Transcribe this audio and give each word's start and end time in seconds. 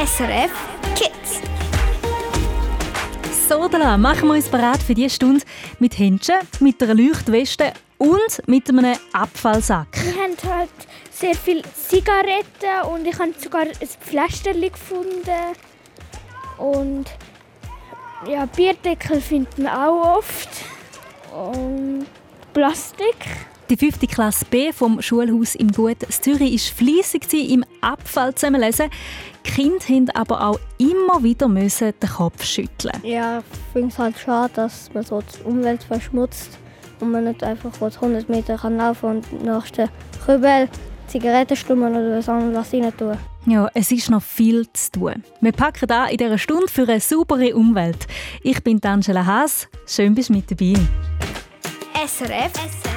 SRF 0.00 0.50
Kids. 0.94 1.42
So, 3.46 3.68
dann 3.68 4.00
machen 4.00 4.28
wir 4.28 4.34
uns 4.34 4.48
bereit 4.48 4.82
für 4.82 4.94
diese 4.94 5.10
Stunde 5.10 5.44
mit 5.78 5.98
Händchen, 5.98 6.36
mit 6.60 6.82
einer 6.82 6.94
Leuchtweste 6.94 7.74
und 7.98 8.48
mit 8.48 8.70
einem 8.70 8.96
Abfallsack. 9.12 9.88
Wir 9.92 10.22
haben 10.22 10.36
halt 10.50 10.70
sehr 11.10 11.34
viele 11.34 11.64
Zigaretten 11.74 12.88
und 12.90 13.06
ich 13.06 13.18
habe 13.18 13.34
sogar 13.38 13.60
ein 13.60 13.72
Pflasterchen 13.74 14.72
gefunden. 14.72 15.54
Und 16.56 17.04
ja, 18.26 18.46
Bierdeckel 18.46 19.20
finden 19.20 19.64
wir 19.64 19.86
auch 19.86 20.16
oft. 20.16 20.48
Und 21.30 22.06
Plastik. 22.54 23.16
Die 23.70 23.76
5. 23.76 24.00
Klasse 24.08 24.44
B 24.46 24.72
vom 24.72 25.00
Schulhaus 25.00 25.54
im 25.54 25.70
Gut 25.70 25.98
Zürich 26.08 26.72
war 26.72 26.76
fleissig 26.76 27.52
im 27.52 27.64
Abfall 27.80 28.34
zusammenlesen. 28.34 28.90
Die 29.46 29.50
Kinder 29.52 29.74
mussten 29.78 30.10
aber 30.10 30.48
auch 30.48 30.60
immer 30.78 31.22
wieder 31.22 31.46
müssen 31.46 31.92
den 32.02 32.10
Kopf 32.10 32.44
schütteln. 32.44 33.00
Ja, 33.04 33.38
ich 33.38 33.72
finde 33.72 33.88
es 33.90 33.98
halt 34.00 34.18
schade, 34.18 34.52
dass 34.56 34.92
man 34.92 35.04
so 35.04 35.22
die 35.22 35.44
Umwelt 35.44 35.84
verschmutzt 35.84 36.58
und 36.98 37.12
man 37.12 37.22
nicht 37.22 37.44
einfach 37.44 37.70
100 37.80 38.28
Meter 38.28 38.58
kann 38.58 38.76
laufen 38.76 39.06
und 39.06 39.44
nach 39.44 39.70
der 39.70 39.88
Kübel 40.26 40.68
Zigarettenstummel 41.06 41.92
oder 41.92 42.18
was 42.18 42.28
anderes 42.28 42.72
rein 42.72 42.92
tun. 42.96 43.16
Ja, 43.46 43.70
es 43.72 43.92
ist 43.92 44.10
noch 44.10 44.22
viel 44.22 44.66
zu 44.72 44.90
tun. 44.90 45.24
Wir 45.40 45.52
packen 45.52 45.86
da 45.86 46.06
in 46.06 46.16
dieser 46.16 46.38
Stunde 46.38 46.66
für 46.66 46.88
eine 46.88 46.98
saubere 46.98 47.54
Umwelt. 47.54 48.08
Ich 48.42 48.64
bin 48.64 48.82
Angela 48.82 49.24
Haas. 49.24 49.68
Schön, 49.86 50.12
bist 50.12 50.28
du 50.28 50.32
mit 50.32 50.50
dabei. 50.50 50.74
SRF. 52.04 52.52
SRF. 52.52 52.89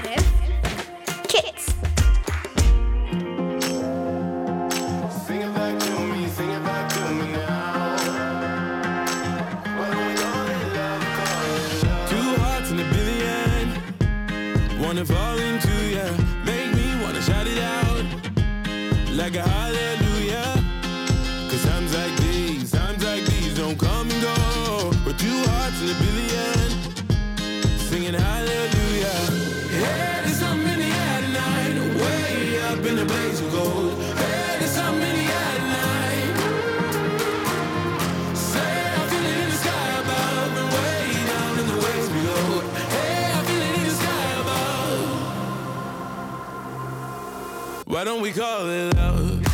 Why 47.94 48.04
don't 48.04 48.22
we 48.22 48.32
call 48.32 48.68
it 48.72 48.96
love? 48.96 49.46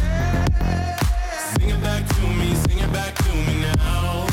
Sing 1.51 1.69
it 1.71 1.81
back 1.83 2.07
to 2.07 2.21
me, 2.21 2.55
sing 2.55 2.79
it 2.79 2.93
back 2.93 3.13
to 3.13 3.33
me 3.35 3.63
now. 3.75 4.28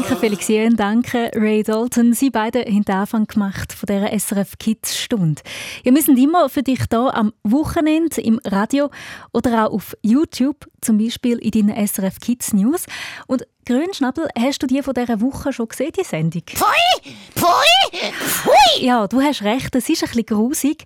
Call 0.00 0.24
it 0.24 0.48
love? 0.48 0.76
Danke 0.76 0.76
danke 0.76 1.30
Ray 1.34 1.62
Dalton. 1.62 2.14
Sie 2.14 2.30
beide 2.30 2.60
haben 2.60 2.84
den 2.84 2.94
Anfang 2.94 3.26
gemacht 3.26 3.74
von 3.74 3.86
dieser 3.86 4.18
SRF 4.18 4.56
Kids 4.58 4.96
Stunde. 4.96 5.42
Wir 5.82 5.92
müssen 5.92 6.16
immer 6.16 6.48
für 6.48 6.62
dich 6.62 6.80
hier 6.90 7.14
am 7.14 7.34
Wochenende 7.42 8.22
im 8.22 8.40
Radio 8.44 8.90
oder 9.34 9.66
auch 9.66 9.72
auf 9.74 9.94
YouTube, 10.02 10.66
zum 10.80 10.96
Beispiel 10.96 11.36
in 11.38 11.50
deinen 11.50 11.86
SRF 11.86 12.20
Kids 12.20 12.54
News. 12.54 12.86
Und 13.26 13.46
Grünschnabel, 13.64 14.28
hast 14.36 14.60
du 14.62 14.66
die 14.66 14.82
von 14.82 14.92
dieser 14.92 15.20
Woche 15.20 15.52
schon 15.52 15.68
gesehen, 15.68 15.92
die 15.96 16.02
Sendung? 16.02 16.42
Pfui! 16.48 17.12
Pfui! 17.36 18.12
Pfui! 18.12 18.84
Ja, 18.84 19.06
du 19.06 19.20
hast 19.20 19.42
recht, 19.42 19.72
es 19.76 19.88
ist 19.88 20.02
ein 20.02 20.08
bisschen 20.08 20.26
grusig, 20.26 20.84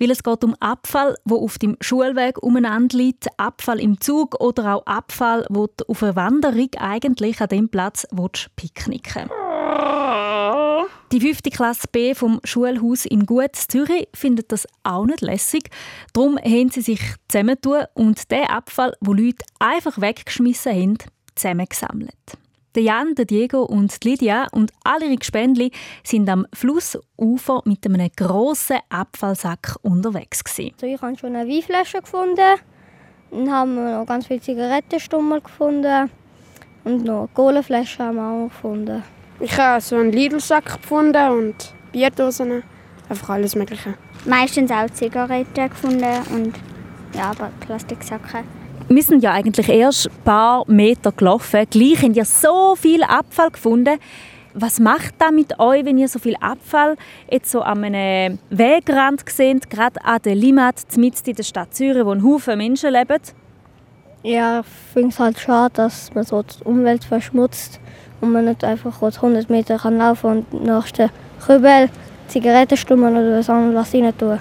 weil 0.00 0.10
es 0.10 0.24
geht 0.24 0.42
um 0.42 0.54
Abfall, 0.58 1.14
wo 1.24 1.44
auf 1.44 1.58
dem 1.58 1.76
Schulweg 1.80 2.42
umeinander 2.42 2.98
liegt, 2.98 3.28
Abfall 3.36 3.78
im 3.78 4.00
Zug 4.00 4.40
oder 4.40 4.74
auch 4.74 4.86
Abfall, 4.86 5.46
wo 5.50 5.68
du 5.68 5.84
auf 5.86 6.02
einer 6.02 6.16
Wanderung 6.16 6.70
eigentlich 6.78 7.40
an 7.40 7.48
dem 7.48 7.68
Platz 7.68 8.08
willst 8.10 8.50
picknicken 8.56 9.30
Die 11.12 11.20
5. 11.20 11.42
Klasse 11.52 11.86
B 11.92 12.16
vom 12.16 12.40
Schulhaus 12.42 13.06
im 13.06 13.24
Gut 13.24 13.54
Zürich 13.54 14.08
findet 14.12 14.50
das 14.50 14.66
auch 14.82 15.06
nicht 15.06 15.20
lässig. 15.20 15.70
Darum 16.12 16.38
haben 16.38 16.70
sie 16.70 16.80
sich 16.80 17.00
zusammentun 17.28 17.84
und 17.94 18.32
den 18.32 18.48
Abfall, 18.48 18.94
wo 19.00 19.12
Leute 19.12 19.44
einfach 19.60 20.00
weggeschmissen 20.00 20.72
haben, 20.72 20.98
zusammengesammelt. 21.36 22.38
Der 22.74 22.82
Jan, 22.82 23.14
der 23.14 23.24
Diego 23.24 23.62
und 23.62 24.04
die 24.04 24.10
Lydia 24.10 24.48
und 24.52 24.70
alle 24.84 25.06
ihre 25.06 25.16
Gespendli 25.16 25.70
sind 26.04 26.28
am 26.28 26.46
Flussufer 26.52 27.62
mit 27.64 27.86
einem 27.86 28.10
grossen 28.14 28.76
Abfallsack 28.90 29.76
unterwegs. 29.80 30.44
Gewesen. 30.44 30.72
Also 30.74 30.86
ich 30.86 31.00
habe 31.00 31.16
schon 31.16 31.34
eine 31.34 31.48
Weinflasche 31.48 32.02
gefunden. 32.02 32.60
Dann 33.30 33.50
haben 33.50 33.76
wir 33.76 33.98
noch 33.98 34.06
ganz 34.06 34.26
viele 34.26 34.40
Zigarettenstummel 34.40 35.40
gefunden. 35.40 36.10
Und 36.84 37.04
noch 37.04 37.30
Kohleflaschen 37.32 38.04
haben 38.04 38.16
wir 38.16 38.30
auch 38.30 38.48
gefunden. 38.48 39.02
Ich 39.40 39.56
habe 39.56 39.80
so 39.80 39.96
einen 39.96 40.12
Lidl-Sack 40.12 40.82
gefunden 40.82 41.30
und 41.30 41.74
Bierdosen. 41.92 42.62
Einfach 43.08 43.30
alles 43.30 43.54
Mögliche. 43.54 43.94
Meistens 44.26 44.70
auch 44.70 44.90
Zigaretten 44.90 45.70
gefunden 45.70 46.14
und 46.34 46.54
ja, 47.14 47.30
aber 47.30 47.50
Plastiksachen. 47.60 48.44
Wir 48.88 49.02
sind 49.02 49.24
ja 49.24 49.32
eigentlich 49.32 49.68
erst 49.68 50.06
ein 50.06 50.22
paar 50.24 50.62
Meter 50.68 51.10
gelaufen. 51.10 51.66
Gleich 51.68 52.02
haben 52.02 52.14
ihr 52.14 52.24
so 52.24 52.76
viel 52.76 53.02
Abfall 53.02 53.50
gefunden. 53.50 53.98
Was 54.54 54.78
macht 54.78 55.14
das 55.18 55.32
mit 55.32 55.58
euch, 55.58 55.84
wenn 55.84 55.98
ihr 55.98 56.06
so 56.06 56.20
viel 56.20 56.36
Abfall 56.36 56.96
jetzt 57.28 57.50
so 57.50 57.62
an 57.62 57.82
einem 57.82 58.38
Wegrand 58.48 59.28
seht, 59.28 59.68
gerade 59.70 60.02
an 60.04 60.20
der 60.24 60.36
Limmat, 60.36 60.76
mitten 60.96 61.30
in 61.30 61.34
der 61.34 61.42
Stadt 61.42 61.74
Zürich, 61.74 62.04
wo 62.04 62.12
ein 62.12 62.22
Haufen 62.22 62.58
Menschen 62.58 62.92
leben? 62.92 63.20
Ja, 64.22 64.60
ich 64.60 64.66
finde 64.92 65.08
es 65.08 65.18
halt 65.18 65.40
schade, 65.40 65.74
dass 65.74 66.14
man 66.14 66.24
so 66.24 66.42
die 66.42 66.62
Umwelt 66.62 67.04
verschmutzt 67.04 67.80
und 68.20 68.30
man 68.30 68.44
nicht 68.44 68.62
einfach 68.62 69.00
kurz 69.00 69.16
100 69.16 69.50
Meter 69.50 69.78
kann 69.78 69.98
laufen 69.98 70.46
und 70.52 70.64
nach 70.64 70.88
der 70.92 71.10
Kübel 71.44 71.90
Zigarettenstummern 72.28 73.16
oder 73.16 73.38
was 73.38 73.50
anderes 73.50 73.92
rein 73.92 74.16
tun. 74.16 74.38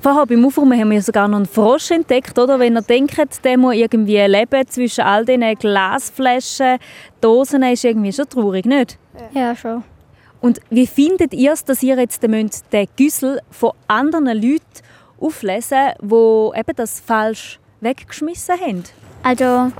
Vorher 0.00 0.26
beim 0.26 0.44
Aufräumen 0.46 0.78
haben 0.78 0.90
wir 0.90 1.02
sogar 1.02 1.26
noch 1.26 1.38
einen 1.38 1.46
Frosch 1.46 1.90
entdeckt, 1.90 2.38
oder? 2.38 2.60
Wenn 2.60 2.76
ihr 2.76 2.82
denkt, 2.82 3.44
der 3.44 3.58
muss 3.58 3.74
irgendwie 3.74 4.18
leben 4.18 4.66
zwischen 4.68 5.02
all 5.02 5.24
diesen 5.24 5.54
Glasflaschen, 5.56 6.78
Dosen, 7.20 7.64
ist 7.64 7.84
irgendwie 7.84 8.12
schon 8.12 8.28
traurig, 8.28 8.64
nicht? 8.64 8.96
Ja, 9.32 9.56
schon. 9.56 9.82
Und 10.40 10.60
wie 10.70 10.86
findet 10.86 11.34
ihr 11.34 11.52
es, 11.52 11.64
dass 11.64 11.82
ihr 11.82 11.98
jetzt 11.98 12.22
den 12.22 12.86
Güssel 12.96 13.40
von 13.50 13.72
anderen 13.88 14.26
Leuten 14.26 14.62
auflesen 15.20 15.94
die 16.00 16.58
eben 16.58 16.76
das 16.76 17.00
falsch 17.00 17.58
weggeschmissen 17.80 18.54
haben? 18.60 18.84
Also, 19.24 19.72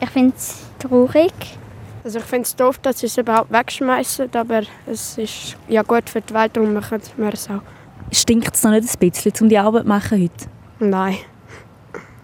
ich 0.00 0.10
finde 0.10 0.34
es 0.36 0.58
traurig. 0.78 1.32
Also 2.04 2.18
ich 2.18 2.24
finde 2.24 2.42
es 2.42 2.54
doof, 2.54 2.78
dass 2.78 3.00
sie 3.00 3.06
es 3.06 3.18
überhaupt 3.18 3.50
wegschmeißen, 3.50 4.28
aber 4.34 4.62
es 4.86 5.18
ist 5.18 5.56
ja 5.66 5.82
gut 5.82 6.08
für 6.08 6.20
die 6.20 6.32
Welt, 6.34 6.56
darum 6.56 6.74
machen 6.74 7.00
wir 7.16 7.32
es 7.32 7.48
auch. 7.50 7.62
Stinkt 8.12 8.54
es 8.54 8.62
noch 8.62 8.70
nicht 8.70 8.88
ein 8.88 9.10
bisschen, 9.10 9.32
um 9.40 9.48
die 9.48 9.58
Arbeit 9.58 9.82
zu 9.82 9.88
machen 9.88 10.22
heute? 10.22 10.46
Nein. 10.78 11.16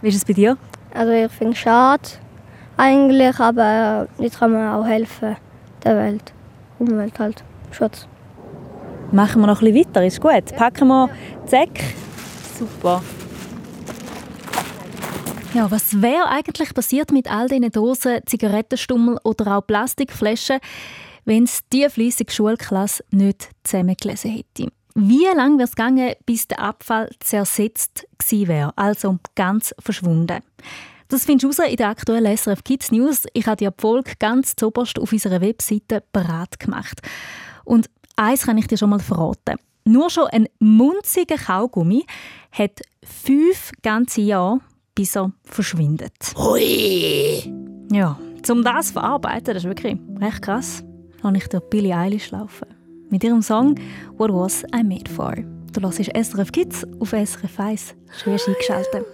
Wie 0.00 0.08
ist 0.08 0.16
es 0.16 0.24
bei 0.24 0.32
dir? 0.32 0.56
Also 0.94 1.12
ich 1.12 1.30
finde 1.32 1.52
es 1.52 1.58
schade 1.58 2.08
eigentlich, 2.76 3.38
aber 3.38 4.08
jetzt 4.18 4.38
kann 4.38 4.52
man 4.52 4.74
auch 4.74 4.86
helfen 4.86 5.36
der 5.84 5.96
Welt. 5.96 6.32
Umwelt 6.78 7.18
halt. 7.18 7.44
Schutz. 7.70 8.08
Machen 9.12 9.42
wir 9.42 9.46
noch 9.46 9.60
ein 9.62 9.72
bisschen 9.72 9.88
weiter, 9.88 10.04
ist 10.04 10.20
gut. 10.20 10.56
Packen 10.56 10.88
wir 10.88 11.10
die 11.44 11.50
Säcke. 11.50 11.84
Super. 12.58 13.02
Ja, 15.54 15.70
was 15.70 16.00
wäre 16.00 16.28
eigentlich 16.28 16.72
passiert 16.72 17.12
mit 17.12 17.30
all 17.30 17.46
diesen 17.46 17.70
Dosen, 17.70 18.20
Zigarettenstummel 18.24 19.18
oder 19.22 19.58
auch 19.58 19.66
Plastikflaschen, 19.66 20.60
wenn 21.26 21.44
es 21.44 21.60
die 21.72 21.86
fließige 21.88 22.32
Schulklasse 22.32 23.04
nicht 23.10 23.50
zusammengelesen 23.62 24.30
hätte? 24.30 24.72
Wie 24.94 25.26
lange 25.34 25.58
wäre 25.58 25.64
es 25.64 25.74
gegangen, 25.74 26.14
bis 26.26 26.48
der 26.48 26.60
Abfall 26.60 27.10
zersetzt 27.20 28.06
gewesen 28.18 28.48
wäre, 28.48 28.72
also 28.76 29.18
ganz 29.34 29.74
verschwunden? 29.78 30.40
Das 31.08 31.24
findest 31.24 31.58
du 31.58 31.62
in 31.62 31.76
der 31.76 31.88
aktuellen 31.88 32.36
SRF 32.36 32.64
Kids 32.64 32.90
News. 32.90 33.24
Ich 33.34 33.46
habe 33.46 33.56
die 33.56 33.68
Folge 33.78 34.12
ganz 34.18 34.56
zuoberst 34.56 34.98
auf 34.98 35.12
unserer 35.12 35.40
Webseite 35.40 36.02
parat 36.12 36.58
gemacht. 36.58 37.00
Und 37.64 37.90
eins 38.16 38.46
kann 38.46 38.56
ich 38.58 38.66
dir 38.66 38.78
schon 38.78 38.90
mal 38.90 38.98
verraten. 38.98 39.58
Nur 39.84 40.10
schon 40.10 40.28
ein 40.28 40.48
munziger 40.58 41.36
Kaugummi 41.36 42.06
hat 42.52 42.80
fünf 43.04 43.72
ganze 43.82 44.22
Jahre 44.22 44.60
bis 44.94 45.16
er 45.16 45.32
verschwindet. 45.44 46.34
Hui! 46.36 47.52
Ja, 47.90 48.18
um 48.50 48.62
das 48.62 48.88
zu 48.88 48.92
verarbeiten, 48.94 49.54
das 49.54 49.64
ist 49.64 49.68
wirklich 49.68 49.96
recht 50.20 50.42
krass, 50.42 50.84
habe 51.22 51.36
ich 51.36 51.48
durch 51.48 51.62
Billie 51.64 51.96
Eilish 51.96 52.30
laufen. 52.30 52.81
Mit 53.12 53.22
ihrem 53.24 53.42
Song 53.42 53.78
«What 54.16 54.32
Was 54.32 54.64
I 54.74 54.82
Made 54.82 55.10
For». 55.10 55.34
Du 55.74 55.82
hörst 55.82 55.98
SRF 55.98 56.50
Kids 56.50 56.86
auf 56.98 57.10
SRF 57.10 57.60
1. 57.60 57.94
Schön 58.24 58.38
eingeschaltet. 58.46 59.04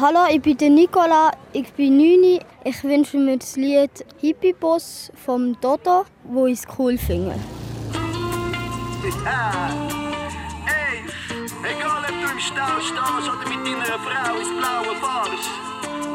Hallo, 0.00 0.26
ich 0.30 0.40
bin 0.40 0.56
der 0.56 0.70
Nicola, 0.70 1.32
ich 1.52 1.72
bin 1.72 1.96
9. 1.96 2.38
Ich 2.62 2.84
wünsche 2.84 3.16
mir 3.16 3.36
das 3.36 3.56
Lied 3.56 3.90
Hippie-Boss 4.20 5.10
vom 5.16 5.60
Dodo, 5.60 6.04
wo 6.22 6.46
ich 6.46 6.60
es 6.60 6.66
cool 6.78 6.96
finde. 6.96 7.34
Ey, 9.02 9.10
egal 11.64 12.02
ob 12.02 12.14
du 12.14 12.30
im 12.30 12.38
Stau 12.38 12.78
stehst 12.78 13.28
oder 13.28 13.48
mit 13.48 13.66
deiner 13.66 13.98
Frau 13.98 14.36
ins 14.38 14.50
Blaue 14.50 14.94
fahrst, 15.00 15.50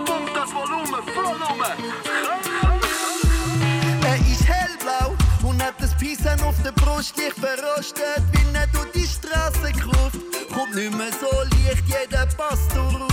pump 0.05 0.33
das 0.33 0.53
Volumen 0.53 1.03
voll 1.13 1.25
um. 1.25 1.61
Er 4.05 4.15
ist 4.15 4.47
hellblau 4.47 5.13
und 5.43 5.61
hat 5.61 5.73
das 5.81 5.93
Pissen 5.97 6.41
auf 6.47 6.55
der 6.63 6.71
Brust 6.71 7.17
leicht 7.17 7.37
verrostet, 7.37 8.23
wie 8.31 8.55
er 8.55 8.67
durch 8.67 8.91
die 8.93 9.05
Straße 9.05 9.73
kruft. 9.73 10.21
Kommt 10.53 10.73
nicht 10.73 10.97
mehr 10.97 11.11
so 11.19 11.27
leicht, 11.27 11.83
jeder 11.85 12.25
passt 12.37 12.73
drauf. 12.73 13.12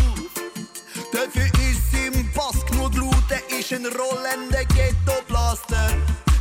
Dafür 1.12 1.46
ist 1.46 1.92
im 1.92 2.30
Pass 2.32 2.64
genug 2.66 2.94
laut, 2.94 3.30
er 3.30 3.58
ist 3.58 3.72
ein 3.72 3.84
rollender 3.86 4.64
Ghetto-Blaster. 4.64 5.90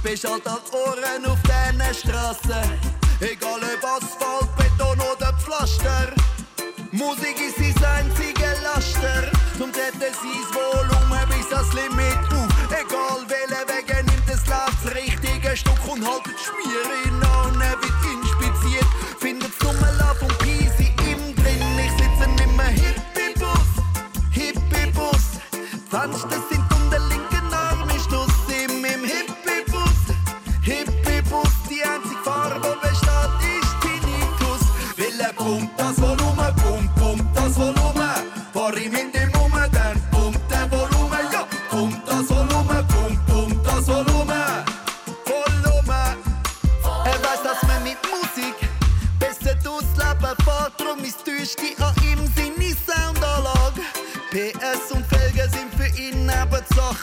Beschallt 0.04 0.48
als 0.48 0.72
Ohren 0.72 1.26
auf 1.26 1.40
diesen 1.42 1.94
Straßen, 1.94 2.70
egal 3.20 3.62
ob 3.62 3.84
Asphalt, 3.84 4.56
Beton 4.58 5.00
oder 5.00 5.34
Pflaster. 5.40 6.14
Musik 6.92 7.36
ist 7.40 7.80
sein 7.80 8.06
einziger 8.06 8.54
Laster, 8.64 9.32
zum 9.58 9.72
Retten 9.72 10.14
sein 10.14 10.46
Volumen 10.54 11.28
bis 11.30 11.52
ans 11.52 11.74
Limit 11.74 12.18
auf. 12.32 12.50
Egal 12.70 13.26
welcher 13.28 13.68
Wege 13.68 14.04
nimmt 14.04 14.30
es 14.30 14.46
Lauf 14.48 14.72
das 14.84 14.96
richtige 14.96 15.58
Stück 15.58 15.88
und 15.88 16.06
haltet 16.06 16.34
die 16.38 16.44
Schmiere 16.44 17.29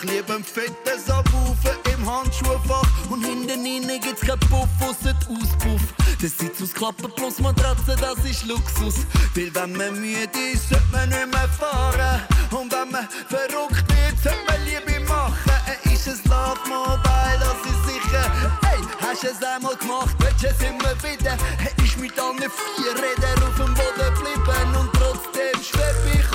neben 0.03 0.07
die 0.07 0.07
Sache. 0.07 0.07
Lieber 0.07 0.35
ein 0.35 0.45
fettes 0.45 1.11
Abwufen 1.11 1.77
im 1.93 2.11
Handschuhfach. 2.11 2.89
Und 3.11 3.25
hinten 3.25 3.65
rein 3.65 4.01
gibt's 4.01 4.23
kein 4.23 4.39
Puff, 4.41 4.69
ausser 4.81 5.15
Auspuff. 5.29 5.83
Der 6.21 6.29
Sitz 6.31 6.63
aus 6.63 6.73
Klappen 6.73 7.11
plus 7.15 7.39
Matratze, 7.39 7.97
das 8.01 8.19
ist 8.25 8.47
Luxus. 8.47 9.07
Weil 9.35 9.55
wenn 9.55 9.73
man 9.77 10.01
müde 10.01 10.39
ist, 10.53 10.69
sollte 10.69 10.85
man 10.93 11.09
nicht 11.09 11.27
mehr 11.27 11.49
fahren. 11.49 12.23
Und 12.51 12.73
wenn 12.73 12.91
man 12.91 13.09
verrückt 13.29 13.85
wird, 13.89 14.23
sollte 14.23 14.39
man 14.47 14.65
Liebe 14.65 15.01
machen. 15.05 15.35
Er 15.67 15.93
ist 15.93 16.09
ein 16.09 16.19
Love 16.25 16.61
Mobile, 16.69 17.39
das 17.41 17.61
ist 17.71 17.87
sicher. 17.87 18.59
Hey, 18.63 18.81
hast 19.01 19.23
du 19.23 19.29
es 19.29 19.43
einmal 19.43 19.77
gemacht, 19.77 20.17
willst 20.19 20.43
du 20.43 20.47
es 20.49 20.61
immer 20.63 20.95
wieder? 21.03 21.37
Er 21.59 21.85
ist 21.85 21.99
mit 21.99 22.19
allen 22.19 22.39
vier 22.39 22.93
Rädern 22.95 23.43
auf 23.43 23.57
dem 23.57 23.75
Boden 23.75 24.15
geblieben. 24.15 24.77
Und 24.81 24.91
trotzdem 24.95 25.63
schweb 25.63 25.97
ich 26.15 26.26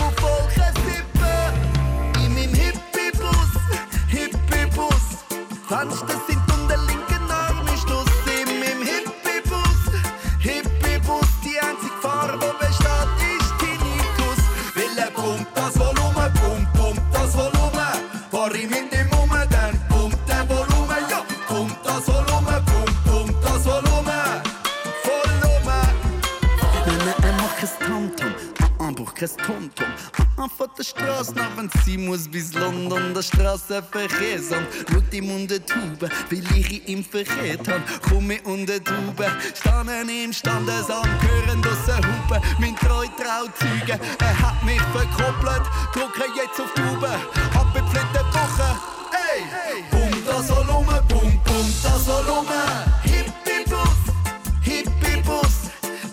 kein. 29.28 29.70
Ah, 29.80 30.44
ah, 30.44 30.48
von 30.58 30.68
der 30.78 30.84
Straße 30.84 31.34
nach, 31.36 31.56
wenn 31.56 31.70
sie 31.86 31.98
muss 31.98 32.28
bis 32.28 32.54
London, 32.54 33.14
der 33.14 33.22
Straßenverkehrsamt. 33.22 34.68
Schaut 34.92 35.14
ihm 35.14 35.30
unter 35.30 35.60
die 35.60 35.66
Tube, 35.66 36.10
weil 36.30 36.58
ich 36.58 36.88
ihn 36.88 37.04
verkehrt 37.04 37.68
han. 37.68 37.84
Komm 38.02 38.32
ich 38.32 38.44
unter 38.46 38.80
die 38.80 38.84
Tube, 38.84 39.26
standen 39.54 40.10
im 40.10 40.34
Standesamt, 40.34 41.08
hören 41.22 41.62
aus 41.66 41.96
Hupe, 41.96 42.42
mein 42.60 42.76
treu 42.78 43.06
Trauzeuge. 43.18 44.00
Er 44.20 44.40
hat 44.40 44.64
mich 44.64 44.82
verkoppelt, 44.82 45.68
drücke 45.94 46.30
jetzt 46.36 46.60
auf 46.60 46.74
die 46.76 46.82
Tube, 46.82 47.10
abgepflegte 47.56 48.22
Woche. 48.34 48.78
Ey, 49.14 49.84
bum 49.92 50.26
das 50.26 50.50
Volumen, 50.50 51.08
bum, 51.08 51.42
bum 51.44 51.74
das 51.84 52.08
Volumen. 52.08 52.92
Hippie-Bus, 53.04 54.14
Hippie-Bus, 54.62 55.70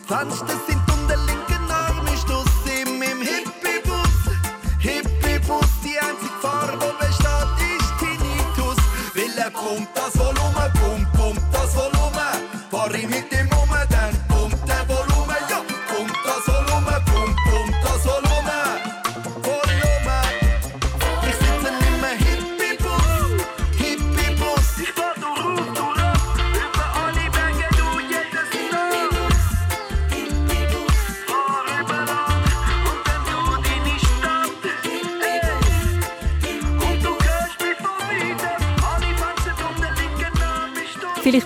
Fenster 0.06 0.57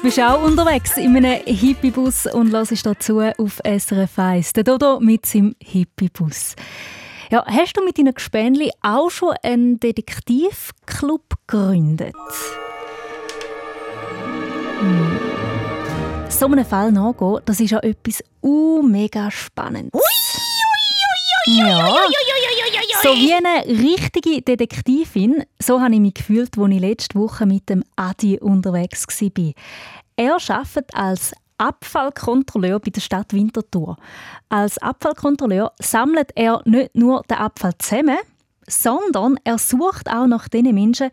bist 0.02 0.18
auch 0.18 0.42
unterwegs 0.42 0.96
in 0.96 1.16
einem 1.16 1.40
Hippie-Bus 1.44 2.26
und 2.26 2.50
hörst 2.50 2.84
dazu 2.84 3.20
auf 3.20 3.60
SRF 3.64 4.18
1. 4.18 4.52
Der 4.54 4.64
Dodo 4.64 4.98
mit 4.98 5.26
seinem 5.26 5.54
Hippie-Bus. 5.62 6.56
Ja, 7.30 7.44
hast 7.46 7.76
du 7.76 7.84
mit 7.84 7.98
deinen 7.98 8.12
Gespänli 8.12 8.72
auch 8.82 9.10
schon 9.10 9.34
einen 9.44 9.78
Detektivclub 9.78 11.34
gegründet? 11.46 12.14
Hm. 14.80 15.18
So 16.28 16.46
einem 16.46 16.66
Fall 16.66 16.90
nachgehen, 16.90 17.38
das 17.44 17.60
ist 17.60 17.70
ja 17.70 17.78
etwas 17.78 18.24
uh, 18.42 18.82
mega 18.82 19.30
spannendes. 19.30 20.02
Ja. 21.46 21.96
So 23.02 23.10
wie 23.10 23.32
eine 23.32 23.66
richtige 23.82 24.42
Detektivin, 24.42 25.44
so 25.60 25.80
habe 25.80 25.94
ich 25.94 26.00
mich 26.00 26.14
gefühlt, 26.14 26.56
als 26.56 26.70
ich 26.70 26.80
letzte 26.80 27.18
Woche 27.18 27.46
mit 27.46 27.68
dem 27.68 27.82
Adi 27.96 28.38
unterwegs 28.38 29.06
war. 29.06 29.52
Er 30.16 30.36
arbeitet 30.48 30.90
als 30.94 31.32
Abfallkontrolleur 31.58 32.80
bei 32.80 32.90
der 32.90 33.00
Stadt 33.00 33.32
Winterthur. 33.32 33.96
Als 34.48 34.78
Abfallkontrolleur 34.78 35.72
sammelt 35.80 36.30
er 36.34 36.60
nicht 36.64 36.94
nur 36.94 37.22
den 37.30 37.38
Abfall 37.38 37.72
zusammen, 37.78 38.18
sondern 38.66 39.38
er 39.44 39.58
sucht 39.58 40.08
auch 40.08 40.26
nach 40.26 40.48
den 40.48 40.74
Menschen, 40.74 41.10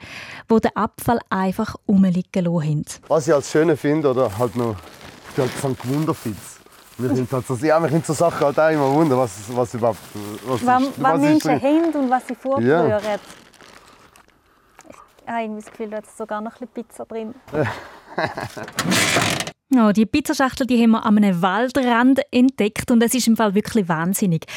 die 0.49 0.59
den 0.59 0.75
Abfall 0.75 1.19
einfach 1.29 1.75
rumliegen 1.87 2.45
lassen 2.45 2.63
haben. 2.63 2.85
Was 3.07 3.27
ich 3.27 3.33
als 3.33 3.51
schön 3.51 3.75
finde, 3.77 4.09
oder 4.09 4.37
halt 4.37 4.55
noch, 4.55 4.75
ich 5.33 5.39
halt 5.39 5.51
St. 5.51 5.87
Wunderfitz. 5.87 6.58
Mir 6.99 7.15
sind 7.15 7.31
halt 7.31 7.47
so, 7.47 7.55
ja, 7.55 7.79
mich 7.79 7.91
sind 7.91 8.05
so 8.05 8.13
Sachen 8.13 8.45
halt 8.45 8.59
auch 8.59 8.69
immer 8.69 8.93
wunder, 8.93 9.17
was, 9.17 9.55
was 9.55 9.73
überhaupt 9.73 9.99
was, 10.45 10.65
Was, 10.65 10.83
ist, 10.83 11.01
was 11.01 11.15
ist 11.15 11.21
Menschen 11.21 11.59
drin. 11.59 11.61
haben 11.61 12.03
und 12.03 12.09
was 12.09 12.27
sie 12.27 12.35
vorführen. 12.35 12.87
Ich 12.87 12.93
habe 15.25 15.43
irgendwie 15.43 15.61
das 15.61 15.71
Gefühl, 15.71 15.89
da 15.89 15.97
ist 15.99 16.17
sogar 16.17 16.41
noch 16.41 16.59
ein 16.59 16.67
bisschen 16.67 16.85
Pizza 16.85 17.05
drin. 17.05 17.33
Ja, 19.71 19.93
die 19.93 20.07
Pizzaschachtel 20.07 20.65
die 20.65 20.81
haben 20.81 20.91
wir 20.91 21.05
an 21.05 21.17
einem 21.17 21.43
Waldrand 21.43 22.21
entdeckt 22.31 22.89
und 22.89 23.03
es 23.03 23.13
ist 23.13 23.27
im 23.27 23.37
Fall 23.37 23.53
wirklich 23.53 23.87
wahnsinnig, 23.87 24.47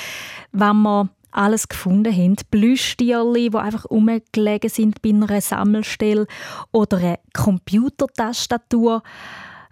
wenn 0.53 0.81
wir 0.83 1.11
alles 1.31 1.69
gefunden 1.69 2.11
haben. 2.11 2.37
Plüschtierli, 2.51 3.51
die 3.51 3.57
einfach 3.59 3.91
rumgelegen 3.91 4.71
sind 4.71 5.03
bei 5.03 5.11
einer 5.11 5.41
Sammelstelle 5.43 6.27
oder 6.73 6.97
eine 6.97 7.19
Computertastatur. 7.35 9.03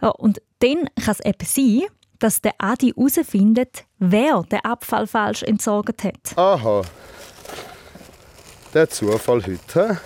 Ja, 0.03 0.09
und 0.11 0.43
dann 0.59 0.91
kann 1.03 1.17
es 1.19 1.25
eben 1.25 1.47
sein, 1.47 1.89
dass 2.21 2.41
der 2.41 2.55
Adi 2.59 2.93
herausfindet, 2.97 3.85
wer 3.99 4.43
den 4.45 4.61
Abfall 4.61 5.07
falsch 5.07 5.43
entsorgt 5.43 6.05
hat. 6.05 6.37
Aha. 6.37 6.83
Der 8.73 8.89
Zufall 8.89 9.43
heute. 9.45 9.99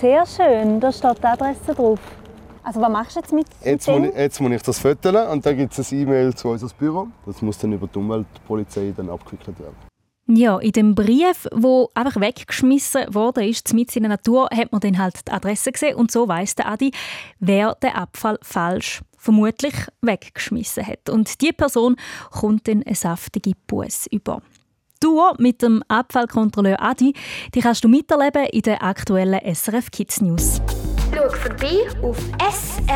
Sehr 0.00 0.24
schön, 0.26 0.80
da 0.80 0.92
steht 0.92 1.18
die 1.18 1.26
Adresse 1.26 1.74
drauf. 1.74 1.98
Also 2.62 2.80
was 2.80 2.90
machst 2.90 3.16
du 3.16 3.20
jetzt 3.20 3.32
mit, 3.32 3.46
Jetzt 3.64 3.88
mit 3.88 3.96
muss, 3.96 4.06
dem? 4.06 4.12
ich, 4.12 4.18
jetzt 4.18 4.40
muss 4.40 4.52
ich 4.52 4.62
das 4.62 4.78
fotografieren 4.78 5.32
und 5.32 5.44
dann 5.46 5.56
gibt 5.56 5.76
es 5.78 5.90
ein 5.92 5.98
E-Mail 5.98 6.34
zu 6.34 6.48
unserem 6.48 6.72
Büro. 6.78 7.08
Das 7.26 7.42
muss 7.42 7.58
dann 7.58 7.72
über 7.72 7.86
die 7.86 7.98
Umweltpolizei 7.98 8.92
dann 8.96 9.08
abgewickelt 9.10 9.58
werden. 9.58 9.76
Ja, 10.32 10.58
in 10.58 10.70
dem 10.70 10.94
Brief, 10.94 11.48
wo 11.52 11.88
einfach 11.94 12.20
weggeschmissen 12.20 13.12
wurde, 13.12 13.44
ist 13.44 13.74
mit 13.74 13.96
in 13.96 14.04
der 14.04 14.10
Natur, 14.10 14.48
hat 14.54 14.70
man 14.70 14.80
dann 14.80 14.98
halt 14.98 15.26
die 15.26 15.32
Adresse 15.32 15.72
gesehen 15.72 15.96
und 15.96 16.12
so 16.12 16.28
weiß 16.28 16.54
der 16.54 16.68
Adi, 16.68 16.92
wer 17.40 17.74
den 17.82 17.90
Abfall 17.90 18.38
falsch, 18.42 19.02
vermutlich 19.20 19.74
weggeschmissen 20.00 20.86
hat. 20.86 21.08
Und 21.10 21.40
die 21.40 21.52
Person 21.52 21.96
kommt 22.30 22.66
dann 22.66 22.82
eine 22.82 22.96
saftige 22.96 23.52
Buß 23.66 24.06
über. 24.10 24.42
Du 24.98 25.20
mit 25.38 25.62
dem 25.62 25.82
Abfallkontrolleur 25.88 26.80
Adi, 26.80 27.14
die 27.54 27.60
kannst 27.60 27.84
du 27.84 27.88
miterleben 27.88 28.46
in 28.46 28.62
den 28.62 28.78
aktuellen 28.78 29.40
SRF 29.54 29.90
Kids 29.90 30.20
News. 30.20 30.60
Schau 31.14 31.28
vorbei 31.30 31.88
auf 32.02 32.18
srfkids.ch. 32.38 32.86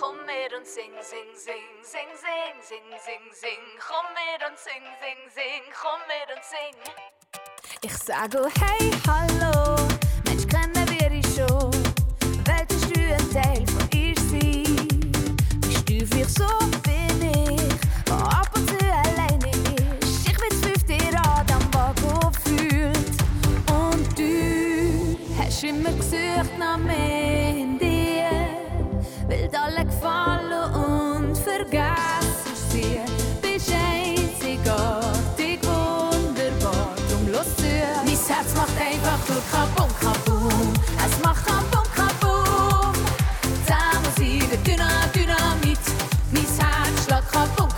Komm 0.00 0.16
mit 0.26 0.52
und 0.56 0.66
sing, 0.66 0.92
sing, 1.00 1.30
sing, 1.34 1.66
sing, 1.82 2.10
sing, 2.18 2.54
sing, 2.60 2.86
sing, 2.98 3.24
sing. 3.32 3.62
Komm 3.78 4.06
mit 4.14 4.40
und 4.48 4.58
sing, 4.58 4.82
sing, 5.00 5.20
sing, 5.34 5.62
komm 5.72 6.00
mit 6.08 6.28
und 6.34 6.44
sing. 6.44 6.74
Ich 7.82 7.96
sage 7.96 8.42
oh 8.42 8.48
hey, 8.60 8.90
hallo, 9.06 9.76
Mensch, 10.26 10.46
kennen 10.48 10.88
wir? 10.88 10.97
Von 13.30 13.36
ihr 13.92 14.14
sein? 14.16 14.64
Bist 15.60 15.86
du 15.86 16.06
vielleicht 16.06 16.30
so 16.30 16.46
bin 16.82 17.20
ich, 17.20 17.74
der 18.06 18.14
ab 18.14 18.50
alleine 18.56 19.50
ist? 20.00 20.26
Ich 20.26 20.38
bin 20.38 20.52
fünfte 20.62 20.96
Rad 21.14 21.52
am 21.52 21.74
Wagen 21.74 22.32
fühlt 22.42 23.16
und 23.68 24.18
du 24.18 25.18
hast 25.38 25.62
immer 25.62 25.92
gesucht 25.92 26.58
nach 26.58 26.78
in 26.78 27.78
dir. 27.78 28.48
Will 29.28 29.50
alle 29.52 29.84
gefallen 29.84 30.74
und 30.74 31.36
vergessen 31.36 32.54
sie. 32.70 33.00
Bist 33.42 33.70
einzigartig, 33.70 35.60
wunderbar, 35.64 36.94
drum 37.10 37.30
los 37.30 37.56
zu. 37.56 37.64
Mein 38.06 38.16
Herz 38.16 38.54
macht 38.56 38.80
einfach 38.80 39.20
nur 39.28 39.42
kabum, 39.52 39.90
Herz 47.38 47.50
schlägt 47.50 47.77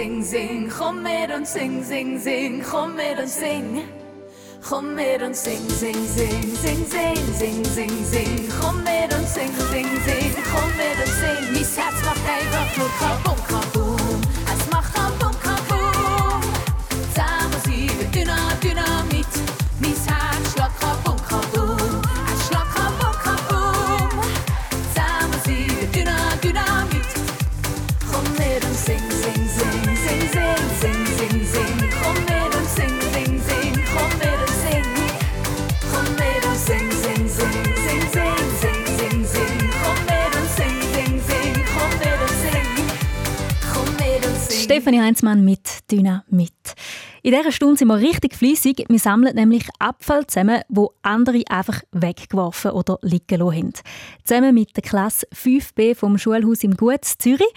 sing, 0.00 0.22
sing, 0.22 0.22
sing, 0.22 0.22
sing. 0.22 0.70
Komm 0.70 1.02
mit 1.02 1.30
und 1.30 1.46
sing, 1.46 1.84
sing, 1.84 2.18
sing, 2.18 2.62
komm 2.62 2.96
mit 2.96 3.18
und 3.18 3.28
sing. 3.28 3.82
Komm 4.66 4.94
mit 4.94 5.22
und 5.22 5.36
sing, 5.36 5.68
sing, 5.68 5.94
sing, 6.06 6.56
sing, 6.56 6.86
sing, 6.86 7.16
sing, 7.34 7.64
sing, 7.64 8.04
sing. 8.04 8.48
Komm 8.60 8.82
mit 8.82 9.12
und 9.12 9.28
sing, 9.28 9.52
sing, 9.70 9.88
sing, 10.06 10.34
komm 10.52 10.70
mit 10.76 10.98
und 11.04 11.12
sing. 11.20 11.52
Mein 11.52 11.64
Herz 11.64 12.04
macht 12.04 13.29
Stefanie 44.80 45.02
Heinzmann 45.02 45.44
mit 45.44 45.90
Dynamit. 45.90 46.54
In 47.22 47.34
dieser 47.34 47.52
Stunde 47.52 47.76
sind 47.76 47.88
wir 47.88 47.98
richtig 47.98 48.34
fließig. 48.34 48.86
Wir 48.88 48.98
sammeln 48.98 49.34
nämlich 49.34 49.68
Abfall 49.78 50.26
zusammen, 50.26 50.62
wo 50.70 50.94
andere 51.02 51.42
einfach 51.50 51.82
weggeworfen 51.92 52.70
oder 52.70 52.98
liegen 53.02 53.40
lassen 53.40 53.56
haben. 53.56 53.72
Zusammen 54.24 54.54
mit 54.54 54.74
der 54.74 54.82
Klasse 54.82 55.26
5b 55.34 55.94
vom 55.96 56.16
Schulhaus 56.16 56.64
im 56.64 56.78
Gutz 56.78 57.18
Zürich. 57.18 57.52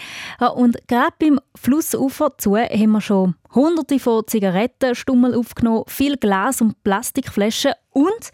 Und 0.55 0.85
gerade 0.89 1.13
beim 1.17 1.39
Flussufer 1.55 2.37
zu 2.37 2.57
haben 2.57 2.91
wir 2.91 2.99
schon 2.99 3.35
hunderte 3.55 3.99
von 3.99 4.27
Zigarettenstummel 4.27 5.33
aufgenommen, 5.33 5.85
viel 5.87 6.17
Glas 6.17 6.59
und 6.59 6.83
Plastikflaschen 6.83 7.71
und 7.91 8.31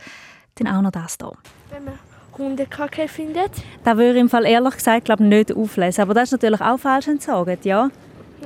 dann 0.56 0.68
auch 0.68 0.82
noch 0.82 0.90
das 0.90 1.16
hier. 1.22 1.32
Wenn 1.70 1.86
man 1.86 1.94
Hundekacke 2.40 3.08
findet. 3.08 3.52
Da 3.84 3.98
würde 3.98 4.14
ich 4.14 4.22
im 4.22 4.30
Fall 4.30 4.46
ehrlich 4.46 4.74
gesagt 4.78 5.06
glaub, 5.06 5.20
nicht 5.20 5.56
auflesen. 5.56 6.02
Aber 6.02 6.16
das 6.16 6.30
ist 6.30 6.32
natürlich 6.32 6.62
auch 6.62 6.80
falsch 6.80 7.08
entsorgt, 7.08 7.66
ja? 7.66 7.92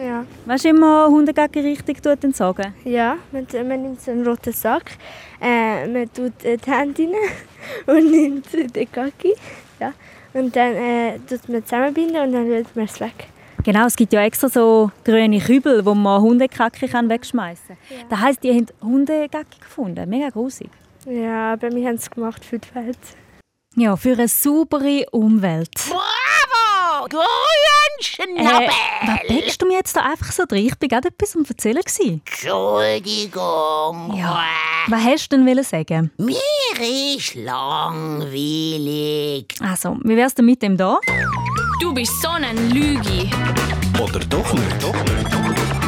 Ja. 0.01 0.25
Weißt 0.45 0.65
du 0.65 0.69
immer, 0.69 1.07
Hundegacke 1.07 1.63
richtig 1.63 2.01
tut 2.01 2.23
entsorgen? 2.23 2.73
Ja, 2.83 3.17
man, 3.31 3.47
man 3.67 3.81
nimmt 3.81 4.01
so 4.01 4.11
einen 4.11 4.25
roten 4.25 4.53
Sack, 4.53 4.91
äh, 5.41 5.87
man 5.87 6.11
tut 6.13 6.43
äh, 6.43 6.57
die 6.57 6.71
Hände 6.71 7.03
rein 7.03 7.13
und 7.97 8.11
nimmt 8.11 8.75
den 8.75 8.91
Kaki. 8.91 9.33
Ja. 9.79 9.93
Und 10.33 10.55
dann 10.55 10.73
äh, 10.75 11.19
tut 11.19 11.47
man 11.47 11.63
zusammenbinden 11.63 12.21
und 12.21 12.31
dann 12.33 12.49
lädt 12.49 12.75
man 12.75 12.85
es 12.85 12.99
weg. 12.99 13.27
Genau, 13.63 13.85
es 13.85 13.95
gibt 13.95 14.11
ja 14.11 14.21
extra 14.23 14.49
so 14.49 14.91
grüne 15.05 15.39
Kübel, 15.39 15.85
wo 15.85 15.93
man 15.93 16.21
Hundekacke 16.21 16.87
kann 16.87 17.07
wegschmeißen 17.07 17.67
kann. 17.67 18.09
Das 18.09 18.19
heisst, 18.19 18.43
ihr 18.43 18.55
habt 18.55 18.73
Hundegacke 18.81 19.57
gefunden. 19.59 20.09
Mega 20.09 20.29
grusig. 20.29 20.69
Ja, 21.05 21.53
aber 21.53 21.71
wir 21.71 21.87
haben 21.87 21.95
es 21.95 22.09
gemacht 22.09 22.43
für 22.43 22.59
die 22.59 22.75
Welt. 22.75 22.97
Ja, 23.75 23.95
für 23.95 24.13
eine 24.13 24.27
saubere 24.27 25.05
Umwelt. 25.11 25.71
Bravo! 25.89 26.72
Grünschnabel! 27.09 28.67
Äh, 28.67 29.07
was 29.07 29.19
denkst 29.27 29.57
du 29.57 29.65
mir 29.67 29.77
jetzt 29.77 29.95
da 29.95 30.01
einfach 30.01 30.31
so 30.31 30.45
drin? 30.47 30.65
Ich 30.65 30.71
war 30.79 30.87
gerade 30.87 31.09
etwas 31.09 31.35
am 31.35 31.43
Erzählen. 31.47 31.81
gewesen. 31.81 32.21
Entschuldigung. 32.25 34.15
Ja. 34.17 34.43
Was 34.87 35.03
hast 35.03 35.29
du 35.29 35.37
denn 35.37 35.45
wollen 35.47 35.63
sagen? 35.63 36.11
Mir 36.17 36.37
ist 37.17 37.35
langweilig. 37.35 38.33
Also, 39.61 39.97
wie 40.03 40.15
wär's 40.17 40.35
denn 40.35 40.45
mit 40.45 40.61
dem 40.61 40.77
da? 40.77 40.99
Du 41.81 41.93
bist 41.93 42.21
so 42.21 42.29
ein 42.29 42.69
Lügi. 42.71 43.29
Oder 44.01 44.19
doch 44.19 44.53
nicht? 44.53 44.83
Doch 44.83 44.93
nicht. 44.93 45.82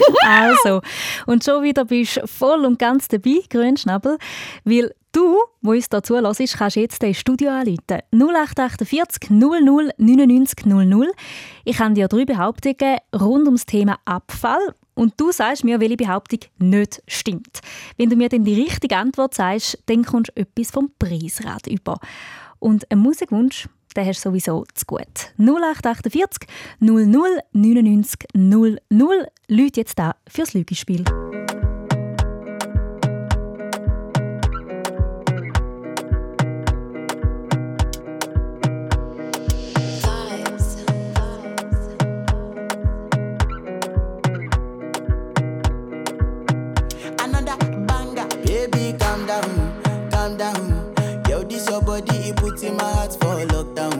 also, 0.26 0.80
und 1.26 1.44
schon 1.44 1.62
wieder 1.62 1.84
bist 1.84 2.16
du 2.16 2.26
voll 2.26 2.64
und 2.64 2.78
ganz 2.78 3.08
dabei, 3.08 3.40
Grünschnabel, 3.48 4.18
weil 4.64 4.92
du, 5.12 5.38
wo 5.60 5.70
uns 5.70 5.88
dazu 5.88 6.14
zulässt, 6.14 6.56
kannst 6.56 6.76
jetzt 6.76 7.02
dein 7.02 7.14
Studio 7.14 7.50
anrufen. 7.50 8.00
0848 8.12 9.30
00 9.30 9.92
99 9.96 10.66
00. 10.66 11.12
Ich 11.64 11.78
habe 11.78 11.94
dir 11.94 12.08
drei 12.08 12.24
Behauptungen 12.24 12.98
rund 13.14 13.46
ums 13.46 13.66
Thema 13.66 13.98
Abfall 14.04 14.74
und 14.94 15.14
du 15.18 15.32
sagst 15.32 15.64
mir, 15.64 15.80
welche 15.80 15.96
Behauptung 15.96 16.40
nicht 16.58 17.02
stimmt. 17.06 17.60
Wenn 17.96 18.10
du 18.10 18.16
mir 18.16 18.28
dann 18.28 18.44
die 18.44 18.60
richtige 18.60 18.96
Antwort 18.96 19.34
sagst, 19.34 19.78
dann 19.86 20.04
kommst 20.04 20.32
du 20.34 20.40
etwas 20.40 20.70
vom 20.70 20.90
Preisrad 20.98 21.66
über. 21.66 21.98
Und 22.58 22.90
ein 22.90 22.98
Musikwunsch 22.98 23.68
den 23.94 24.06
hast 24.06 24.24
du 24.24 24.30
sowieso 24.30 24.64
zu 24.74 24.84
gut. 24.86 25.32
0848 25.38 26.48
00 26.80 27.40
99 27.52 28.20
00. 28.34 28.78
Leute 29.48 29.80
jetzt 29.80 29.98
da 29.98 30.16
fürs 30.28 30.54
Lügespiel. 30.54 31.04
body, 51.92 52.16
he 52.22 52.32
put 52.32 52.62
in 52.62 52.74
my 52.76 52.84
heart 52.84 53.12
for 53.12 53.36
lockdown. 53.52 53.91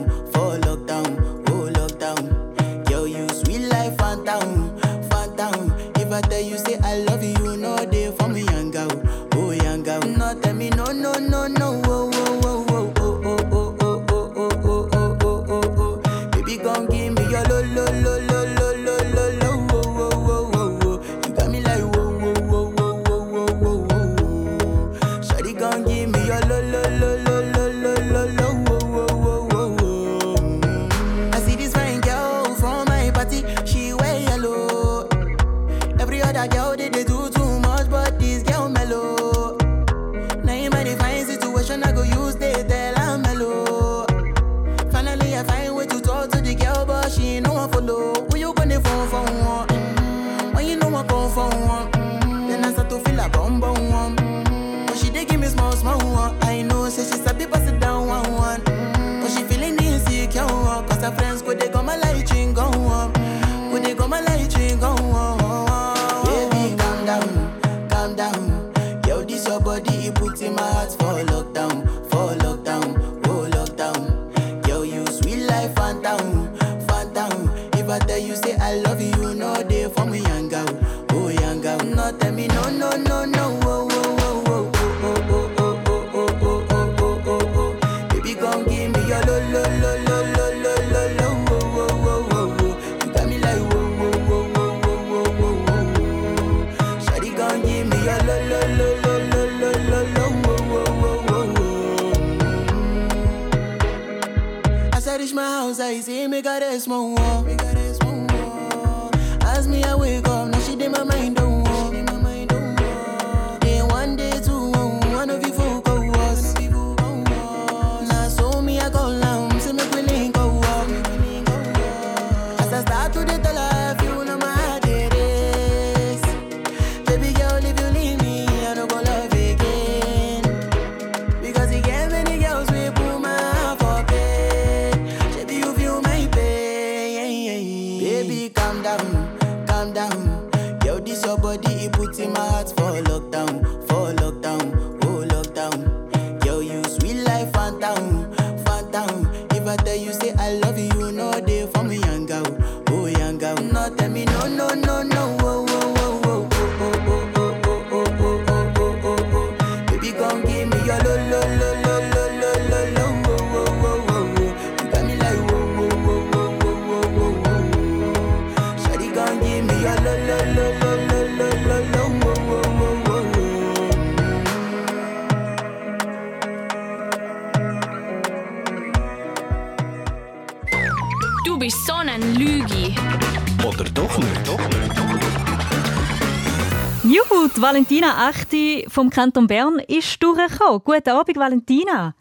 vom 188.93 189.09
Kanton 189.09 189.47
Bern 189.47 189.79
ist 189.79 190.21
durchgekommen. 190.21 190.81
Guten 190.83 191.09
Abend, 191.09 191.37
Valentina. 191.37 192.15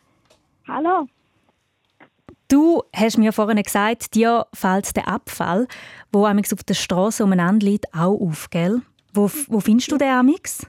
Hallo. 0.66 1.06
Du 2.48 2.82
hast 2.94 3.18
mir 3.18 3.32
vorhin 3.32 3.62
gesagt, 3.62 4.14
dir 4.14 4.46
fällt 4.52 4.96
der 4.96 5.08
Abfall, 5.08 5.68
wo 6.12 6.26
amix 6.26 6.52
auf 6.52 6.62
der 6.64 6.74
Straße 6.74 7.22
umeinander 7.24 7.66
liegt, 7.66 7.94
auch 7.94 8.18
auf, 8.18 8.50
gell? 8.50 8.82
Wo, 9.12 9.30
wo 9.48 9.61
findest 9.61 9.92
du 9.92 9.98
den 9.98 10.08
amix? 10.08 10.66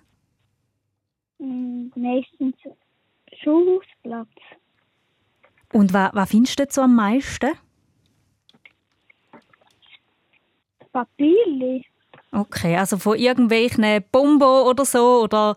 Mm, 1.39 1.87
meistens 1.95 2.55
Schulhausplatz. 3.41 4.29
Und 5.71 5.93
was, 5.93 6.13
was 6.13 6.29
findest 6.29 6.59
du 6.59 6.65
so 6.69 6.81
am 6.81 6.95
meisten? 6.95 7.51
Papierli. 10.91 11.85
Okay, 12.31 12.75
also 12.77 12.97
von 12.97 13.17
irgendwelchen 13.17 14.03
Bombo 14.11 14.69
oder 14.69 14.85
so 14.85 15.21
oder 15.23 15.55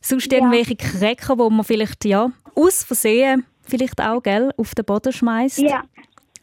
Sonst 0.00 0.30
ja. 0.30 0.38
irgendwelche 0.38 0.76
Cracker, 0.76 1.38
wo 1.38 1.50
man 1.50 1.64
vielleicht 1.64 2.04
ja, 2.04 2.30
aus 2.54 2.84
Versehen 2.84 3.44
vielleicht 3.68 4.00
auch 4.00 4.22
gell, 4.22 4.50
auf 4.56 4.74
den 4.74 4.84
Boden 4.84 5.12
schmeißt. 5.12 5.58
Ja. 5.58 5.84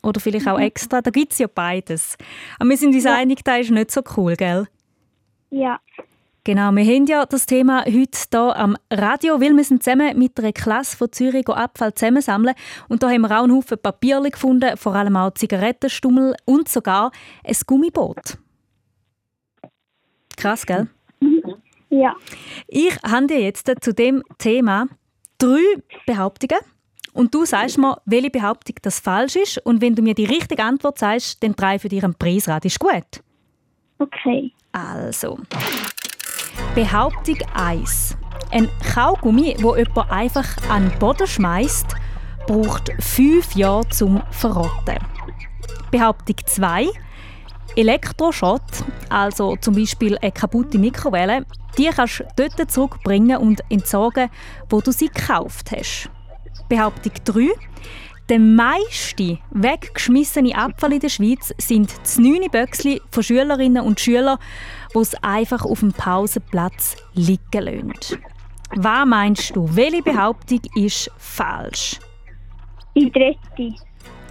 Oder 0.04 0.20
vielleicht 0.20 0.48
auch 0.48 0.58
mhm. 0.58 0.66
extra. 0.66 1.02
Da 1.02 1.10
gibt 1.10 1.34
es 1.34 1.40
ja 1.40 1.48
beides. 1.48 2.16
Aber 2.60 2.70
wir 2.70 2.78
sind 2.78 2.94
uns 2.94 3.04
ja. 3.04 3.16
einig, 3.16 3.44
das 3.44 3.62
ist 3.62 3.72
nicht 3.72 3.92
so 3.92 4.02
cool, 4.16 4.36
gell? 4.36 4.68
Ja. 5.50 5.80
Genau, 6.44 6.72
wir 6.74 6.84
haben 6.84 7.08
ja 7.08 7.26
das 7.26 7.48
Thema 7.48 7.86
heute 7.86 8.20
hier 8.30 8.56
am 8.56 8.78
Radio, 8.94 9.42
weil 9.42 9.58
wir 9.58 9.64
sind 9.64 9.82
zusammen 9.82 10.16
mit 10.16 10.40
einer 10.40 10.54
Klasse 10.54 10.96
von 10.96 11.12
Zürich 11.12 11.50
Abfall 11.50 11.96
zusammensammeln. 11.96 12.54
Und 12.88 13.02
da 13.02 13.10
haben 13.10 13.22
wir 13.22 13.32
auch 13.32 13.46
einen 13.46 13.56
Haufen 13.56 13.80
Papier 13.80 14.22
gefunden, 14.22 14.78
vor 14.78 14.94
allem 14.94 15.16
auch 15.16 15.34
Zigarettenstummel 15.34 16.36
und 16.46 16.70
sogar 16.70 17.12
ein 17.44 17.56
Gummiboot. 17.66 18.38
Krass, 20.38 20.68
gell? 20.68 20.88
Ja. 22.00 22.16
Ich 22.68 22.96
habe 23.04 23.28
dir 23.28 23.42
jetzt 23.42 23.72
zu 23.82 23.94
dem 23.94 24.24
Thema 24.38 24.88
drei 25.38 25.62
Behauptungen 26.06 26.60
und 27.14 27.34
du 27.34 27.46
sagst 27.46 27.78
mir, 27.78 27.98
welche 28.06 28.30
Behauptung 28.30 28.76
das 28.82 29.00
falsch 29.00 29.36
ist 29.36 29.58
und 29.60 29.82
wenn 29.82 29.96
du 29.96 30.02
mir 30.02 30.14
die 30.14 30.26
richtige 30.26 30.64
Antwort 30.64 31.00
sagst, 31.00 31.42
dann 31.44 31.56
drei 31.56 31.80
für 31.80 31.90
dich 31.90 32.04
einen 32.04 32.16
Preisrat. 32.16 32.66
Ist 32.66 32.80
gut? 32.80 33.24
Okay. 34.00 34.52
Also. 34.72 35.40
Behauptung 36.74 37.38
1. 37.54 38.18
Ein 38.52 38.70
Kaugummi, 38.94 39.56
wo 39.60 39.76
jemand 39.76 40.12
einfach 40.12 40.46
an 40.70 40.90
den 40.90 41.00
Boden 41.00 41.28
schmeißt, 41.28 41.96
braucht 42.48 42.92
fünf 43.00 43.56
Jahre 43.56 43.88
zum 43.90 44.22
Verrotten. 44.32 45.00
Behauptung 45.92 46.36
2. 46.46 46.90
Elektroschrott, 47.76 48.62
also 49.10 49.56
zum 49.58 49.76
Beispiel 49.76 50.18
eine 50.18 50.32
kaputte 50.32 50.78
Mikrowelle, 50.78 51.46
die 51.78 51.88
kannst 51.88 52.22
du 52.36 52.48
dort 52.48 52.72
zurückbringen 52.72 53.38
und 53.38 53.62
entsorgen, 53.70 54.30
wo 54.70 54.82
du 54.82 54.92
sie 54.92 55.10
gekauft 55.10 55.72
hast. 55.72 56.10
Behauptung 56.70 57.12
3. 57.26 57.50
Der 58.30 58.40
meiste 58.40 59.38
weggeschmissene 59.52 60.56
Abfall 60.56 60.94
in 60.94 61.00
der 61.00 61.10
Schweiz 61.10 61.54
sind 61.60 61.94
das 62.02 62.18
9 62.18 62.50
Böckchen 62.50 63.00
von 63.12 63.22
Schülerinnen 63.22 63.84
und 63.84 64.00
Schülern, 64.00 64.40
die 64.94 65.00
es 65.00 65.14
einfach 65.24 65.64
auf 65.64 65.82
dem 65.82 65.94
Pausenplatz 65.94 66.96
liegen 67.14 67.42
lassen. 67.52 68.24
Was 68.78 69.06
meinst 69.06 69.56
du? 69.56 69.70
Welche 69.76 70.02
Behauptung 70.02 70.62
ist 70.76 71.12
falsch? 71.18 72.00
Die 72.96 73.12
dritte. 73.12 73.76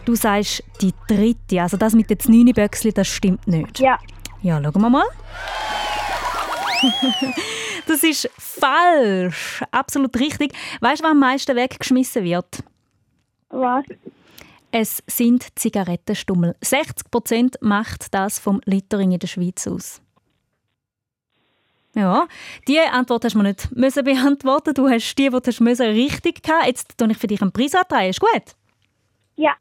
Du 0.05 0.14
sagst 0.14 0.62
die 0.81 0.93
dritte, 1.09 1.62
also 1.62 1.77
das 1.77 1.95
mit 1.95 2.11
den 2.11 2.19
9 2.27 2.53
Böckchen, 2.53 2.93
das 2.93 3.09
stimmt 3.09 3.47
nicht. 3.47 3.79
Ja. 3.79 3.99
Ja, 4.43 4.62
schauen 4.62 4.83
wir 4.83 4.90
mal. 4.90 5.07
das 7.87 8.03
ist 8.03 8.29
falsch. 8.38 9.62
Absolut 9.71 10.19
richtig. 10.21 10.53
Weißt 10.81 11.01
du, 11.01 11.05
was 11.05 11.12
am 11.12 11.19
meisten 11.19 11.57
weggeschmissen 11.57 12.25
wird? 12.25 12.62
Was? 13.49 13.85
Es 14.71 15.03
sind 15.07 15.47
Zigarettenstummel. 15.59 16.57
60% 16.62 17.57
macht 17.61 18.12
das 18.12 18.38
vom 18.38 18.61
Littering 18.64 19.12
in 19.12 19.21
der 19.21 19.29
Schweiz 19.29 19.67
aus. 19.67 20.03
Ja, 21.95 22.27
die 22.67 22.81
Antwort 22.81 23.25
hast 23.25 23.35
du 23.35 23.38
mir 23.38 23.45
nicht 23.45 23.71
müssen 23.71 24.05
beantworten. 24.05 24.75
Du 24.75 24.88
hast 24.88 25.14
die, 25.14 25.31
die 25.31 25.40
du 25.40 25.64
müssen, 25.64 25.87
richtig 25.87 26.43
gehabt. 26.43 26.67
Jetzt 26.67 26.99
tue 26.99 27.11
ich 27.11 27.17
für 27.17 27.29
dich 27.29 27.40
einen 27.40 27.53
Preis 27.53 27.75
antreiben. 27.75 28.11
Ist 28.11 28.21
gut? 28.21 28.57
Ja. 29.37 29.55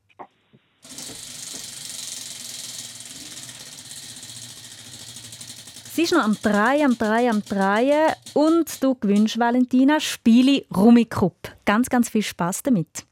Sie 5.92 6.04
ist 6.04 6.12
noch 6.14 6.24
am 6.24 6.36
3, 6.42 6.84
am 6.86 6.98
3, 6.98 7.30
am 7.30 7.44
3 7.44 8.14
und 8.34 8.84
du 8.84 8.96
gewünscht 8.96 9.38
Valentina 9.38 10.00
Spiele 10.00 10.66
Rummikub. 10.76 11.36
Ganz, 11.66 11.88
ganz 11.90 12.10
viel 12.10 12.24
Spaß 12.24 12.64
damit. 12.64 13.06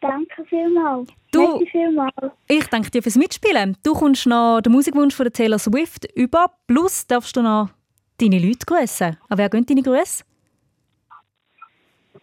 Danke 0.00 0.44
vielmals. 0.46 1.08
Du- 1.30 1.64
vielmals. 1.66 2.12
Ich 2.48 2.66
danke 2.66 2.90
dir 2.90 3.02
fürs 3.02 3.14
Mitspielen. 3.16 3.76
Du 3.84 3.94
kommst 3.94 4.26
noch 4.26 4.60
den 4.60 4.72
Musikwunsch 4.72 5.14
von 5.14 5.24
der 5.24 5.32
Taylor 5.32 5.58
Swift 5.58 6.06
über. 6.14 6.50
Plus 6.66 7.06
darfst 7.06 7.36
du 7.36 7.42
noch 7.42 7.70
deine 8.20 8.38
Leute 8.40 8.66
grüßen. 8.66 9.16
An 9.28 9.38
wer 9.38 9.48
gehen 9.48 9.64
deine 9.64 9.82
Grüße? 9.82 10.24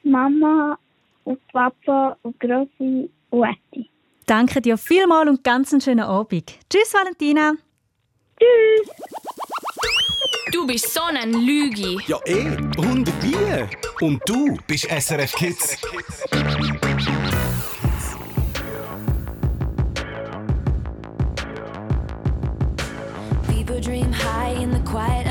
Mama 0.04 0.77
und 1.23 1.39
Papa 1.47 2.17
und 2.21 2.39
Grossi 2.39 3.10
und 3.32 3.50
Etti. 3.74 3.89
Danke 4.28 4.62
dir 4.62 4.78
vielmals 4.78 5.30
und 5.30 5.44
ganz 5.44 5.72
einen 5.74 5.82
schönen 5.82 6.02
Abend. 6.06 6.54
Tschüss, 6.70 6.94
Valentina. 6.94 7.54
Tschüss. 8.39 8.89
Du 10.52 10.67
bist 10.67 10.94
so 10.94 11.02
ein 11.02 11.34
Lügi. 11.34 11.98
Ja, 12.08 12.20
eh. 12.26 12.58
Und 12.78 13.12
wie? 13.24 14.06
Und 14.06 14.22
du 14.26 14.58
bist 14.67 14.86
SRF 14.86 15.34
Kids. 15.34 15.78
People 23.48 23.80
dream 23.80 24.12
high 24.12 24.62
in 24.62 24.72
the 24.72 24.80
quiet 24.80 25.31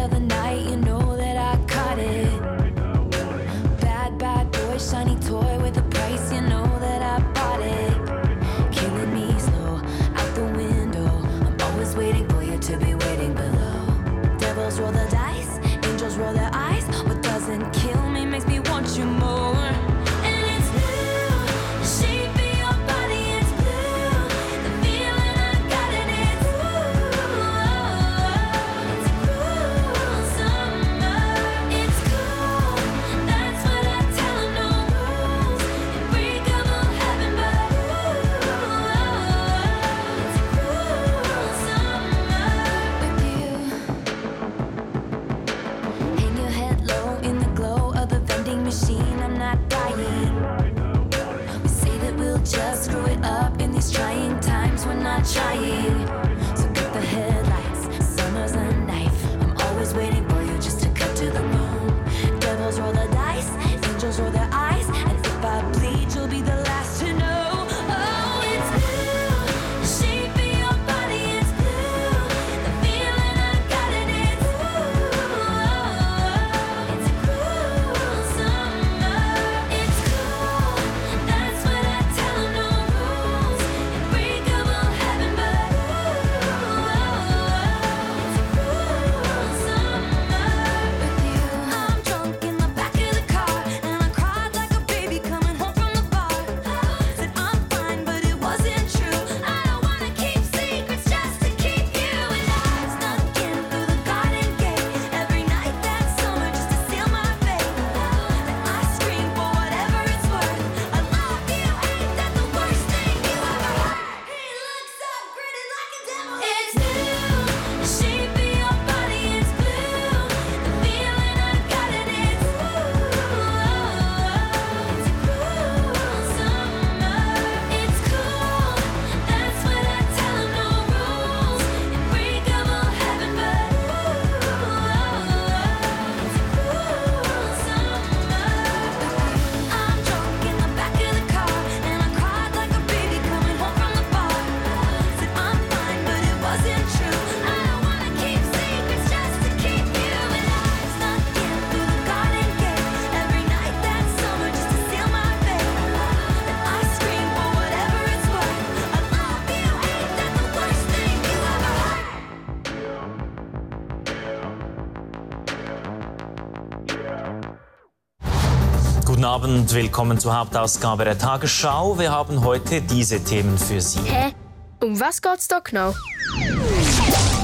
Abend, 169.70 169.82
willkommen 169.84 170.18
zur 170.18 170.36
Hauptausgabe 170.36 171.04
der 171.04 171.16
Tagesschau. 171.16 171.98
Wir 171.98 172.10
haben 172.10 172.44
heute 172.44 172.80
diese 172.80 173.22
Themen 173.22 173.56
für 173.56 173.80
Sie. 173.80 174.00
Hä? 174.00 174.34
Um 174.82 174.98
was 174.98 175.22
geht's 175.22 175.46
da 175.46 175.60
genau? 175.60 175.94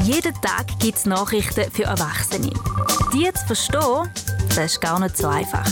Jeden 0.03 0.35
Tag 0.35 0.67
gibt 0.81 0.99
es 0.99 1.07
Nachrichten 1.07 1.71
für 1.71 1.85
Erwachsene. 1.85 2.51
Die 3.13 3.33
zu 3.33 3.47
verstehen, 3.47 4.11
das 4.49 4.73
ist 4.73 4.81
gar 4.81 5.01
nicht 5.01 5.17
so 5.17 5.29
einfach. 5.29 5.67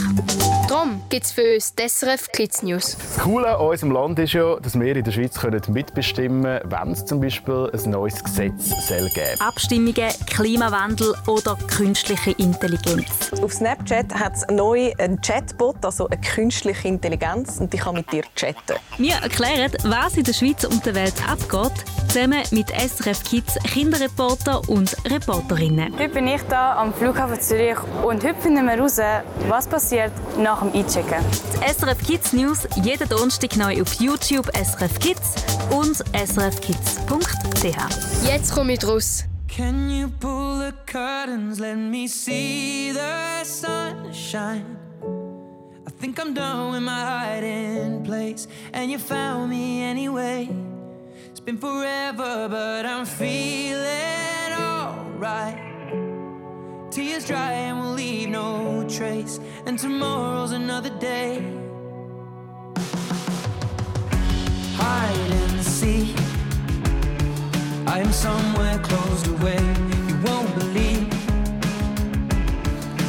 Darum 0.69 1.03
gibt 1.09 1.25
es 1.25 1.33
für 1.33 1.55
uns 1.55 1.75
die 1.75 1.89
SRF 1.89 2.33
Kids 2.33 2.63
News. 2.63 2.97
Das 2.97 3.25
Coole 3.25 3.47
an 3.47 3.67
unserem 3.67 3.93
Land 3.93 4.19
ist 4.19 4.33
ja, 4.33 4.57
dass 4.57 4.79
wir 4.79 4.97
in 4.97 5.05
der 5.05 5.13
Schweiz 5.13 5.39
können 5.39 5.61
mitbestimmen 5.69 6.43
können, 6.43 6.71
wenn 6.71 6.93
es 6.93 7.05
zum 7.05 7.21
Beispiel 7.21 7.71
ein 7.73 7.91
neues 7.91 8.23
Gesetz 8.23 8.71
soll 8.89 9.09
geben 9.11 9.41
Abstimmungen, 9.41 10.11
Klimawandel 10.27 11.15
oder 11.27 11.57
künstliche 11.69 12.33
Intelligenz. 12.33 13.33
Auf 13.43 13.53
Snapchat 13.53 14.15
hat 14.15 14.37
es 14.37 14.47
neu 14.51 14.93
einen 14.99 15.21
Chatbot, 15.21 15.77
also 15.85 16.09
eine 16.09 16.21
künstliche 16.21 16.89
Intelligenz, 16.89 17.59
und 17.61 17.73
die 17.73 17.79
kann 17.79 17.95
mit 17.95 18.11
dir 18.11 18.23
chatten. 18.35 18.79
Wir 18.99 19.15
erklären, 19.17 19.73
was 19.85 20.17
in 20.17 20.25
der 20.25 20.33
Schweiz 20.33 20.65
und 20.65 20.85
der 20.87 20.95
Welt 20.95 21.15
abgeht, 21.29 21.85
zusammen 22.09 22.43
mit 22.53 22.69
SRF 22.71 23.23
Kids 23.25 23.55
Kinderreporter 23.65 24.69
und 24.69 24.97
Reporterinnen. 25.11 25.93
Heute 25.99 26.09
bin 26.09 26.27
ich 26.29 26.43
hier 26.49 26.59
am 26.59 26.93
Flughafen 26.95 27.41
Zürich 27.41 27.77
und 28.05 28.25
heute 28.25 28.41
finden 28.65 28.67
wir 28.67 28.77
heraus, 28.77 29.25
was 29.49 29.67
passiert 29.67 30.13
nach 30.39 30.61
dem 30.61 30.73
Einchecken. 30.73 31.25
Die 31.55 31.73
SRF 31.73 31.99
Kids 32.07 32.33
News 32.33 32.67
jeden 32.83 33.09
Donnerstag 33.09 33.57
neu 33.57 33.83
auf 33.83 33.95
YouTube 33.95 34.51
SRF 34.57 34.99
Kids 34.99 35.35
und 35.71 35.97
srfkids.ch. 36.15 37.77
Jetzt 38.27 38.55
komme 38.55 38.73
ich 38.73 38.87
raus. 38.87 39.25
Can 39.49 39.91
you 39.91 40.09
pull 40.09 40.59
the 40.59 40.73
curtains? 40.87 41.59
Let 41.61 41.77
me 41.77 42.09
see 42.09 42.93
the 42.93 43.45
sunshine. 43.45 44.77
I 45.87 45.91
think 46.01 46.19
I'm 46.19 46.35
done 46.35 46.73
with 46.73 46.83
my 46.83 46.91
hiding 46.91 48.03
place, 48.03 48.49
and 48.73 48.91
you 48.91 48.99
found 48.99 49.51
me 49.51 49.83
anyway. 49.83 50.49
It's 51.31 51.41
been 51.41 51.59
forever, 51.59 52.49
but 52.49 52.85
I'm 52.87 53.05
feeling 53.05 54.53
alright. 54.59 55.64
Tears 56.95 57.27
dry 57.27 57.51
and 57.51 57.81
we'll 57.81 57.95
leave 57.95 58.29
no 58.29 58.87
trace, 58.89 59.41
and 59.67 59.77
tomorrow's 59.77 60.53
another 60.53 60.91
day. 61.01 61.43
Hide 64.77 65.33
and 65.43 65.61
seek. 65.61 66.15
I 67.89 67.99
am 67.99 68.13
somewhere 68.13 68.79
closed 68.79 69.27
away. 69.27 69.59
You 70.07 70.17
won't 70.23 70.55
believe 70.55 71.13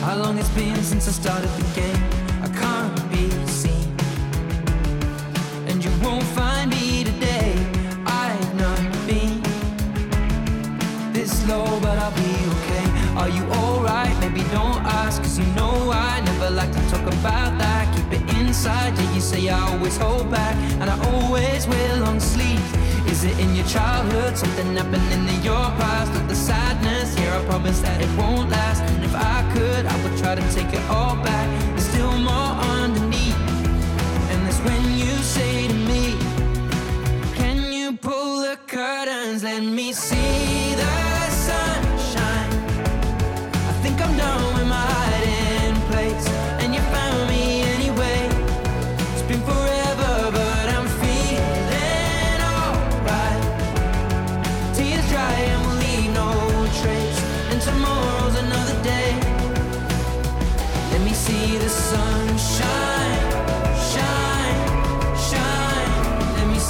how 0.02 0.16
long 0.16 0.40
it's 0.40 0.50
been 0.56 0.82
since 0.82 1.08
I 1.08 1.12
started 1.12 1.52
about 17.26 17.58
that. 17.58 17.84
Keep 17.96 18.10
it 18.20 18.38
inside, 18.38 18.94
yeah, 18.98 19.16
you 19.16 19.22
say 19.22 19.50
I 19.50 19.60
always 19.72 19.98
hold 19.98 20.30
back, 20.30 20.56
and 20.80 20.88
I 20.90 20.96
always 21.12 21.68
wear 21.68 21.96
long 22.06 22.20
sleeves. 22.20 22.70
Is 23.12 23.24
it 23.24 23.38
in 23.40 23.56
your 23.56 23.66
childhood? 23.66 24.38
Something 24.38 24.76
happening 24.76 25.24
in 25.34 25.42
your 25.44 25.66
past 25.82 26.12
with 26.14 26.28
the 26.28 26.36
sadness? 26.36 27.18
Here, 27.18 27.32
I 27.32 27.44
promise 27.46 27.80
that 27.82 28.00
it 28.02 28.12
won't 28.20 28.50
last. 28.50 28.82
And 28.84 29.04
if 29.04 29.16
I 29.16 29.38
could, 29.54 29.84
I 29.86 29.96
would 30.04 30.18
try 30.22 30.36
to 30.36 30.46
take 30.58 30.72
it 30.80 30.86
all 30.90 31.16
back. 31.30 31.48
There's 31.72 31.88
still 31.94 32.16
more 32.32 32.52
underneath. 32.78 33.40
And 34.32 34.40
that's 34.46 34.62
when 34.68 34.84
you 35.02 35.14
say 35.36 35.68
to 35.68 35.78
me, 35.92 36.04
Can 37.40 37.58
you 37.74 37.98
pull 37.98 38.42
the 38.42 38.58
curtains? 38.68 39.44
Let 39.44 39.64
me 39.64 39.94
see 39.94 40.75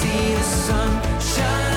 see 0.05 0.33
the 0.33 0.43
sun 0.43 0.91
shine, 1.19 1.74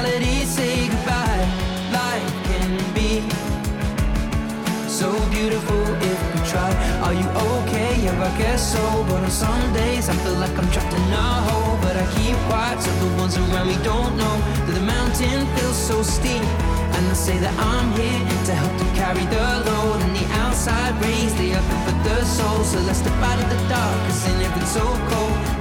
reality, 0.00 0.44
say 0.44 0.88
goodbye. 0.88 1.46
Life 1.92 2.28
can 2.48 2.70
be 2.94 3.20
so 4.88 5.10
beautiful 5.30 5.82
if 6.02 6.18
we 6.34 6.40
try. 6.48 6.70
Are 7.02 7.14
you 7.14 7.28
okay? 7.56 8.00
Yeah, 8.02 8.22
I 8.22 8.38
guess 8.38 8.72
so. 8.72 9.04
But 9.08 9.22
on 9.22 9.30
some 9.30 9.72
days, 9.72 10.08
I 10.08 10.14
feel 10.16 10.34
like 10.34 10.56
I'm 10.58 10.70
trapped 10.70 10.92
in 10.92 11.12
a 11.12 11.28
hole. 11.48 11.78
But 11.82 11.96
I 11.96 12.04
keep 12.16 12.36
quiet 12.48 12.80
so 12.80 12.90
the 13.04 13.16
ones 13.16 13.36
around 13.36 13.68
me 13.68 13.76
don't 13.82 14.16
know 14.16 14.36
that 14.66 14.74
the 14.74 14.86
mountain 14.96 15.46
feels 15.56 15.76
so 15.76 16.02
steep. 16.02 16.42
And 16.94 17.06
I 17.06 17.14
say 17.14 17.38
that 17.38 17.54
I'm 17.58 17.88
here 17.92 18.20
to 18.46 18.54
help 18.54 18.74
to 18.78 18.86
carry 18.94 19.24
the 19.26 19.44
load. 19.68 20.00
And 20.02 20.14
the 20.16 20.26
outside 20.42 20.94
rays, 21.02 21.34
they 21.34 21.54
are 21.54 21.64
good 21.70 21.82
for 21.86 21.96
the 22.08 22.24
soul. 22.24 22.64
So 22.64 22.78
let's 22.80 22.98
step 22.98 23.18
out 23.22 23.38
of 23.42 23.48
the 23.50 23.60
dark, 23.68 23.98
cause 24.06 24.26
in 24.30 24.40
it 24.42 24.52
it's 24.62 24.72
so 24.72 24.84
cold. 25.10 25.57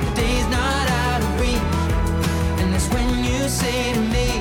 You 3.48 3.52
say 3.52 3.94
to 3.94 4.02
me, 4.02 4.37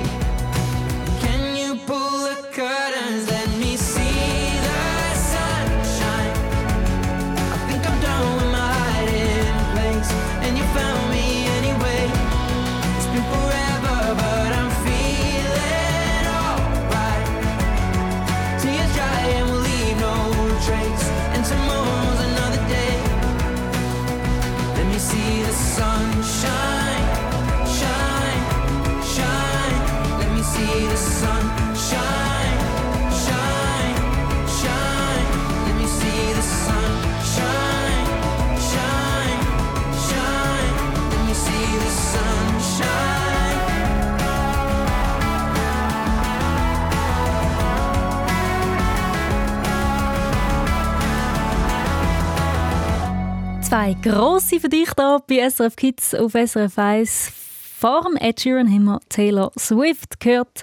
Zwei 53.76 53.92
grosse 53.92 54.58
für 54.58 54.70
dich 54.70 54.88
hier 54.96 55.22
bei 55.28 55.50
SRF 55.50 55.76
Kids 55.76 56.14
auf 56.14 56.32
SRF 56.32 56.78
1. 56.78 57.30
Vor 57.78 58.04
dem 58.08 58.16
Ed 58.16 58.40
Sheeran 58.40 58.72
haben 58.72 58.84
wir 58.84 59.00
Taylor 59.10 59.52
Swift 59.58 60.18
gehört. 60.18 60.62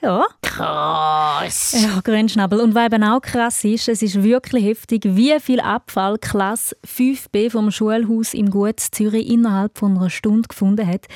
Ja. 0.00 0.24
Krass. 0.42 1.74
Ja, 1.82 2.00
Grünschnabel. 2.00 2.60
Und 2.60 2.76
was 2.76 2.86
eben 2.86 3.02
auch 3.02 3.20
krass 3.20 3.64
ist, 3.64 3.88
es 3.88 4.02
ist 4.02 4.22
wirklich 4.22 4.64
heftig, 4.64 5.02
wie 5.04 5.36
viel 5.40 5.58
Abfall 5.58 6.16
Klasse 6.16 6.76
5b 6.86 7.50
vom 7.50 7.72
Schulhaus 7.72 8.34
in 8.34 8.50
Gut 8.50 8.78
Zürich 8.78 9.28
innerhalb 9.28 9.76
von 9.76 9.98
einer 9.98 10.08
Stunde 10.08 10.46
gefunden 10.46 10.86
hat. 10.86 11.06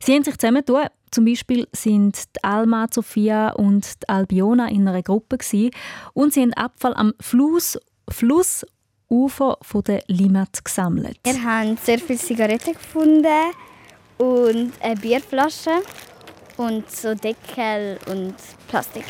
Sie 0.00 0.12
haben 0.12 0.24
sich 0.24 0.36
zusammengetan. 0.36 0.88
Zum 1.12 1.26
Beispiel 1.26 1.68
sind 1.70 2.16
die 2.34 2.42
Alma, 2.42 2.88
Sophia 2.92 3.50
und 3.50 4.02
die 4.02 4.08
Albiona 4.08 4.68
in 4.68 4.88
einer 4.88 5.02
Gruppe 5.02 5.38
gewesen. 5.38 5.70
und 6.12 6.32
sie 6.32 6.40
haben 6.42 6.54
Abfall 6.54 6.94
am 6.94 7.12
Fluss, 7.20 7.78
Flussufer 9.12 9.58
von 9.60 9.82
der 9.84 10.02
Limmat 10.06 10.64
gesammelt. 10.64 11.18
Wir 11.24 11.42
haben 11.42 11.76
sehr 11.76 11.98
viele 11.98 12.18
Zigaretten 12.18 12.72
gefunden 12.72 13.26
und 14.16 14.72
eine 14.80 14.96
Bierflasche 14.96 15.82
und 16.56 16.90
so 16.90 17.14
Deckel 17.14 17.98
und 18.06 18.34
Plastik. 18.68 19.04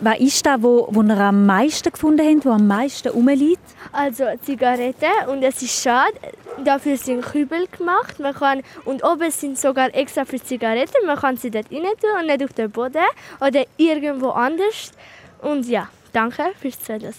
Was 0.00 0.18
ist 0.18 0.44
das, 0.44 0.62
wo, 0.62 0.88
wo 0.90 1.02
ihr 1.02 1.18
am 1.18 1.46
meisten 1.46 1.90
gefunden 1.90 2.26
habt, 2.26 2.44
wo 2.44 2.50
am 2.50 2.66
meisten 2.66 3.08
rumliegt? 3.08 3.62
Also 3.92 4.24
Zigaretten 4.42 5.28
und 5.28 5.42
es 5.42 5.62
ist 5.62 5.82
schade, 5.82 6.14
dafür 6.62 6.98
sind 6.98 7.22
Kübel 7.22 7.66
gemacht. 7.66 8.18
Man 8.18 8.34
kann, 8.34 8.62
und 8.84 9.02
oben 9.02 9.30
sind 9.30 9.58
sogar 9.58 9.94
extra 9.94 10.26
für 10.26 10.42
Zigaretten. 10.42 11.06
Man 11.06 11.18
kann 11.18 11.36
sie 11.38 11.50
dort 11.50 11.70
rein 11.72 11.82
tun 11.82 12.10
und 12.20 12.26
nicht 12.26 12.44
auf 12.44 12.52
den 12.52 12.70
Boden 12.70 13.08
oder 13.40 13.64
irgendwo 13.78 14.30
anders. 14.30 14.92
Und 15.40 15.66
ja, 15.66 15.88
danke 16.12 16.52
fürs 16.60 16.78
Zuhören. 16.78 17.14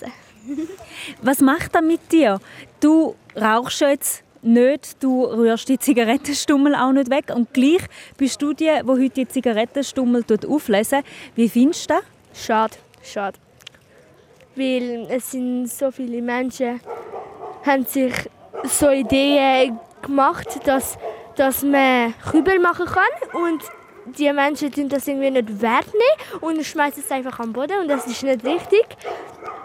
Was 1.21 1.39
macht 1.41 1.75
das 1.75 1.81
mit 1.81 2.11
dir? 2.11 2.39
Du 2.79 3.15
rauchst 3.39 3.81
jetzt 3.81 4.23
nicht, 4.41 5.01
du 5.03 5.25
rührst 5.25 5.69
die 5.69 5.77
Zigarettenstummel 5.77 6.75
auch 6.75 6.91
nicht 6.91 7.09
weg 7.09 7.31
und 7.33 7.53
gleich 7.53 7.83
bist 8.17 8.41
du 8.41 8.53
die, 8.53 8.65
die 8.65 8.87
heute 8.87 9.09
die 9.09 9.27
Zigarettenstummel 9.27 10.25
auflesen. 10.47 11.03
Wie 11.35 11.47
findest 11.47 11.89
du 11.89 11.95
das? 11.95 12.45
Schade, 12.45 12.75
schade. 13.03 13.37
Weil 14.55 15.07
es 15.09 15.31
sind 15.31 15.67
so 15.67 15.91
viele 15.91 16.21
Menschen, 16.21 16.81
haben 17.65 17.85
sich 17.85 18.13
so 18.63 18.89
Ideen 18.89 19.79
gemacht, 20.01 20.47
dass, 20.65 20.97
dass 21.35 21.63
man 21.63 22.13
Kübel 22.31 22.59
machen 22.59 22.85
kann 22.85 23.41
und 23.41 23.63
die 24.17 24.31
Menschen 24.33 24.71
tun 24.71 24.89
das 24.89 25.07
irgendwie 25.07 25.29
nicht 25.29 25.61
wertnehmen 25.61 26.41
und 26.41 26.65
schmeißen 26.65 27.03
es 27.03 27.11
einfach 27.11 27.39
am 27.39 27.53
Boden 27.53 27.79
und 27.81 27.87
das 27.87 28.07
ist 28.07 28.23
nicht 28.23 28.43
richtig 28.43 28.85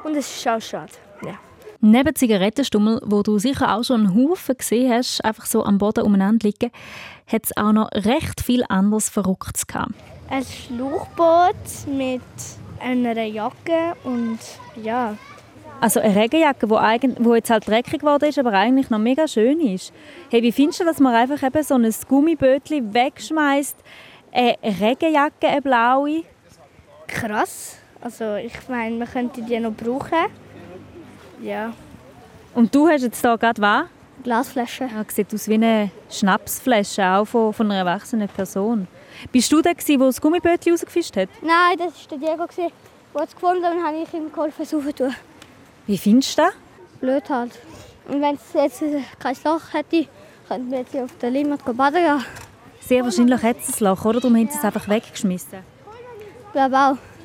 und 0.06 0.16
es 0.16 0.36
ist 0.36 0.48
auch 0.48 0.60
schade. 0.60 0.92
Ja. 1.22 1.34
Neben 1.80 2.14
Zigarettenstummel, 2.14 3.00
wo 3.04 3.22
du 3.22 3.38
sicher 3.38 3.74
auch 3.74 3.82
schon 3.82 4.06
einen 4.06 4.14
Haufen 4.14 4.56
gesehen 4.56 4.92
hast, 4.92 5.24
einfach 5.24 5.46
so 5.46 5.64
am 5.64 5.78
Boden 5.78 6.04
umeinander 6.04 6.46
liegen, 6.46 6.70
hat 7.26 7.44
es 7.44 7.56
auch 7.56 7.72
noch 7.72 7.90
recht 7.92 8.40
viel 8.40 8.64
anderes 8.68 9.08
Verrücktes 9.08 9.66
gehabt. 9.66 9.92
Ein 10.30 10.44
Schlauchboot 10.44 11.54
mit 11.92 12.22
einer 12.80 13.22
Jacke 13.24 13.94
und 14.04 14.38
ja. 14.82 15.16
Also 15.80 16.00
eine 16.00 16.16
Regenjacke, 16.16 16.70
wo, 16.70 16.76
wo 17.18 17.34
jetzt 17.34 17.50
halt 17.50 17.66
dreckig 17.68 18.00
geworden 18.00 18.28
ist, 18.28 18.38
aber 18.38 18.52
eigentlich 18.52 18.88
noch 18.88 18.98
mega 18.98 19.28
schön 19.28 19.60
ist. 19.60 19.92
Hey, 20.30 20.42
wie 20.42 20.52
findest 20.52 20.80
du, 20.80 20.84
dass 20.84 21.00
man 21.00 21.14
einfach 21.14 21.42
eben 21.42 21.62
so 21.62 21.74
ein 21.74 21.94
Gummibötchen 22.08 22.94
wegschmeißt, 22.94 23.76
eine 24.32 24.56
Regenjacke, 24.62 25.48
eine 25.48 25.62
blaue? 25.62 26.22
Krass. 27.06 27.78
Also 28.00 28.36
ich 28.36 28.52
meine, 28.68 28.96
man 28.96 29.08
könnte 29.08 29.42
die 29.42 29.58
noch 29.58 29.72
brauchen. 29.72 30.26
Ja. 31.42 31.72
Und 32.54 32.74
du 32.74 32.88
hast 32.88 33.02
jetzt 33.02 33.20
hier 33.20 33.36
gerade 33.36 33.60
was? 33.60 33.84
Glasflasche. 34.22 34.84
Ja, 34.84 35.04
sieht 35.08 35.32
aus 35.34 35.48
wie 35.48 35.54
eine 35.54 35.90
Schnapsflasche, 36.10 37.04
auch 37.06 37.24
von, 37.26 37.52
von 37.52 37.70
einer 37.70 37.80
erwachsenen 37.80 38.28
Person. 38.28 38.88
Bist 39.30 39.52
du 39.52 39.62
der, 39.62 39.74
der 39.74 39.98
das 39.98 40.20
Gummibötchen 40.20 40.72
rausgefischt 40.72 41.16
hat? 41.16 41.28
Nein, 41.42 41.78
das 41.78 42.10
war 42.10 42.18
der 42.18 42.36
Diego, 42.36 42.46
der 42.56 43.22
es 43.22 43.34
gefunden 43.34 43.64
hat 43.64 43.74
und 43.74 43.84
habe 43.84 43.96
ich 44.02 44.12
ihm 44.14 44.32
geholfen, 44.32 44.62
es 44.62 44.74
aufzutun. 44.74 45.14
Wie 45.86 45.98
findest 45.98 46.38
du 46.38 46.42
das? 46.42 46.52
Blöd 47.00 47.28
halt. 47.28 47.52
Und 48.08 48.20
wenn 48.20 48.36
es 48.36 48.52
jetzt 48.54 48.82
kein 49.18 49.36
Loch 49.44 49.72
hätte, 49.72 50.06
könnten 50.48 50.70
wir 50.70 50.78
jetzt 50.78 50.96
auf 50.96 51.16
der 51.20 51.30
Limmat 51.30 51.64
baden 51.64 52.02
gehen. 52.02 52.24
Sehr 52.80 53.04
wahrscheinlich 53.04 53.42
hat 53.42 53.56
es 53.58 53.80
ein 53.80 53.84
Loch, 53.84 54.04
oder? 54.04 54.20
Darum 54.20 54.36
haben 54.36 54.48
sie 54.48 54.58
es 54.58 54.64
einfach 54.64 54.88
weggeschmissen. 54.88 55.58
Ich 56.46 56.52
glaube 56.52 56.76
auch. 56.76 57.15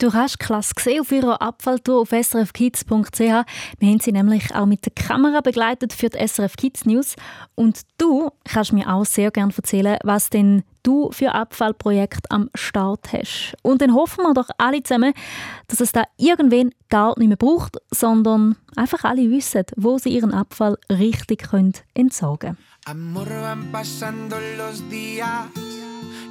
Du 0.00 0.12
hast 0.12 0.38
klasse 0.38 0.74
gesehen 0.76 1.00
auf 1.00 1.10
ihrer 1.10 1.42
Abfalltour 1.42 2.02
auf 2.02 2.10
srfkids.ch. 2.10 3.18
Wir 3.18 3.88
haben 3.88 3.98
sie 3.98 4.12
nämlich 4.12 4.54
auch 4.54 4.64
mit 4.64 4.84
der 4.84 4.92
Kamera 4.92 5.40
begleitet 5.40 5.92
für 5.92 6.08
die 6.08 6.24
SRF 6.24 6.54
Kids 6.56 6.84
News. 6.84 7.16
Und 7.56 7.80
du 7.98 8.30
kannst 8.44 8.72
mir 8.72 8.88
auch 8.88 9.04
sehr 9.04 9.32
gerne 9.32 9.52
erzählen, 9.56 9.98
was 10.04 10.30
denn 10.30 10.62
du 10.84 11.10
für 11.10 11.34
Abfallprojekt 11.34 12.30
am 12.30 12.48
Start 12.54 13.12
hast. 13.12 13.56
Und 13.62 13.82
dann 13.82 13.92
hoffen 13.92 14.22
wir 14.22 14.34
doch 14.34 14.50
alle 14.56 14.84
zusammen, 14.84 15.14
dass 15.66 15.80
es 15.80 15.90
da 15.90 16.04
irgendwen 16.16 16.72
gar 16.90 17.18
nicht 17.18 17.26
mehr 17.26 17.36
braucht, 17.36 17.78
sondern 17.90 18.54
einfach 18.76 19.02
alle 19.02 19.28
wissen, 19.28 19.64
wo 19.74 19.98
sie 19.98 20.10
ihren 20.10 20.32
Abfall 20.32 20.78
richtig 20.88 21.50
können 21.50 21.72
entsorgen 21.94 22.56
können. 22.56 22.58
Amor, 22.84 23.28
van 23.28 23.72
pasando 23.72 24.36
los 24.56 24.88
días 24.88 25.48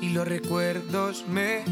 y 0.02 0.10
los 0.14 0.26
recuerdos 0.26 1.26
me 1.28 1.66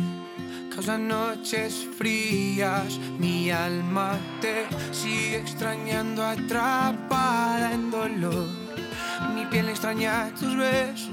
causan 0.76 1.08
noches 1.08 1.88
frías. 1.98 3.00
Mi 3.18 3.50
alma 3.50 4.20
te 4.42 4.68
sigue 4.92 5.38
extrañando, 5.38 6.24
atrapada 6.24 7.72
en 7.74 7.90
dolor. 7.90 8.48
Mi 9.34 9.46
piel 9.46 9.70
extraña 9.70 10.32
tus 10.38 10.56
besos, 10.58 11.10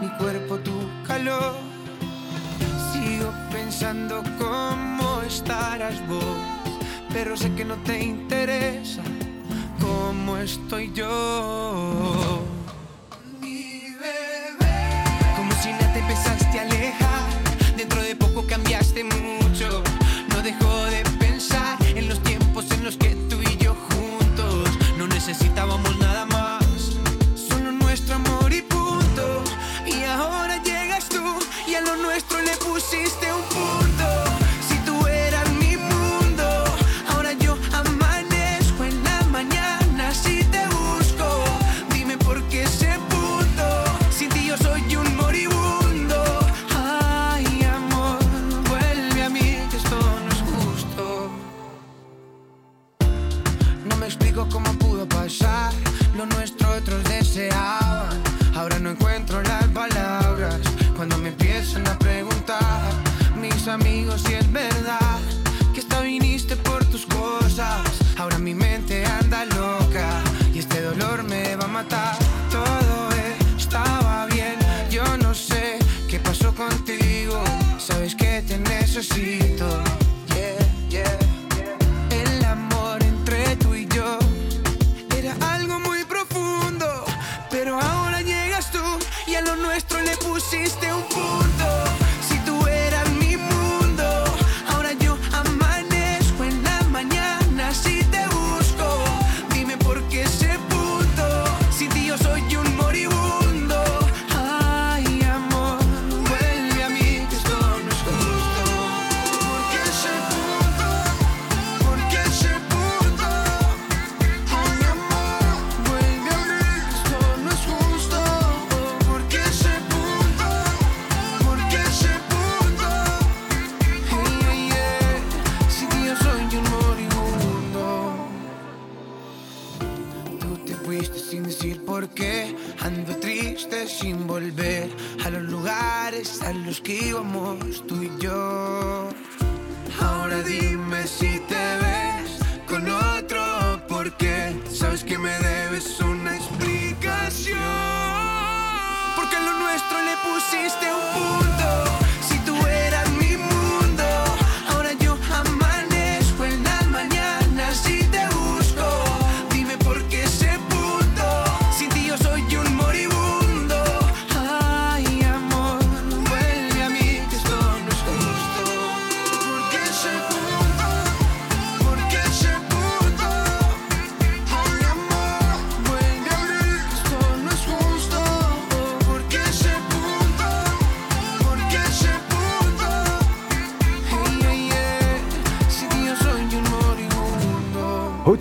mi 0.00 0.08
cuerpo 0.18 0.58
tu 0.58 0.72
calor. 1.06 1.56
Sigo 2.92 3.30
pensando 3.52 4.22
cómo 4.38 5.20
estarás 5.22 6.06
vos, 6.08 6.24
pero 7.12 7.36
sé 7.36 7.52
que 7.54 7.64
no 7.64 7.76
te 7.84 8.02
interesa 8.02 9.02
cómo 9.80 10.38
estoy 10.38 10.90
yo. 10.94 12.53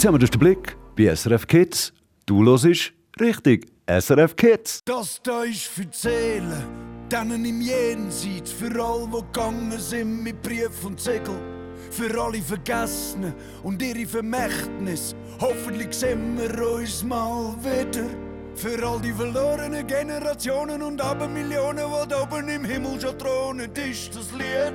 Zusammen, 0.03 0.19
das 0.19 0.27
ist 0.27 0.33
der 0.33 0.39
Blick 0.39 0.75
bei 0.97 1.15
SRF 1.15 1.47
Kids. 1.47 1.93
Du 2.25 2.43
hörst 2.43 2.91
richtig 3.21 3.67
SRF 3.87 4.35
Kids. 4.35 4.81
Das 4.83 5.21
da 5.23 5.43
ist 5.43 5.67
für 5.67 5.85
die 5.85 5.95
Seelen, 5.97 6.65
denen 7.09 7.45
im 7.45 7.61
Jenseits, 7.61 8.51
für 8.51 8.83
all, 8.83 9.07
die 9.07 9.21
gegangen 9.21 9.79
sind 9.79 10.21
mit 10.21 10.41
Brief 10.41 10.83
und 10.83 10.99
Segel. 10.99 11.39
Für 11.89 12.21
alle 12.21 12.41
Vergessenen 12.41 13.33
und 13.63 13.81
ihre 13.81 14.05
Vermächtnis. 14.05 15.15
Hoffentlich 15.39 15.93
sehen 15.93 16.37
wir 16.37 16.67
uns 16.67 17.01
mal 17.05 17.55
wieder. 17.61 18.09
Für 18.55 18.85
all 18.85 18.99
die 18.99 19.13
verlorenen 19.13 19.87
Generationen 19.87 20.81
und 20.81 20.99
Abermillionen, 20.99 21.85
die 21.85 22.07
da 22.09 22.23
oben 22.23 22.49
im 22.49 22.65
Himmel 22.65 22.99
schon 22.99 23.17
thronen, 23.17 23.71
ist 23.71 24.13
das 24.13 24.33
Lied. 24.33 24.73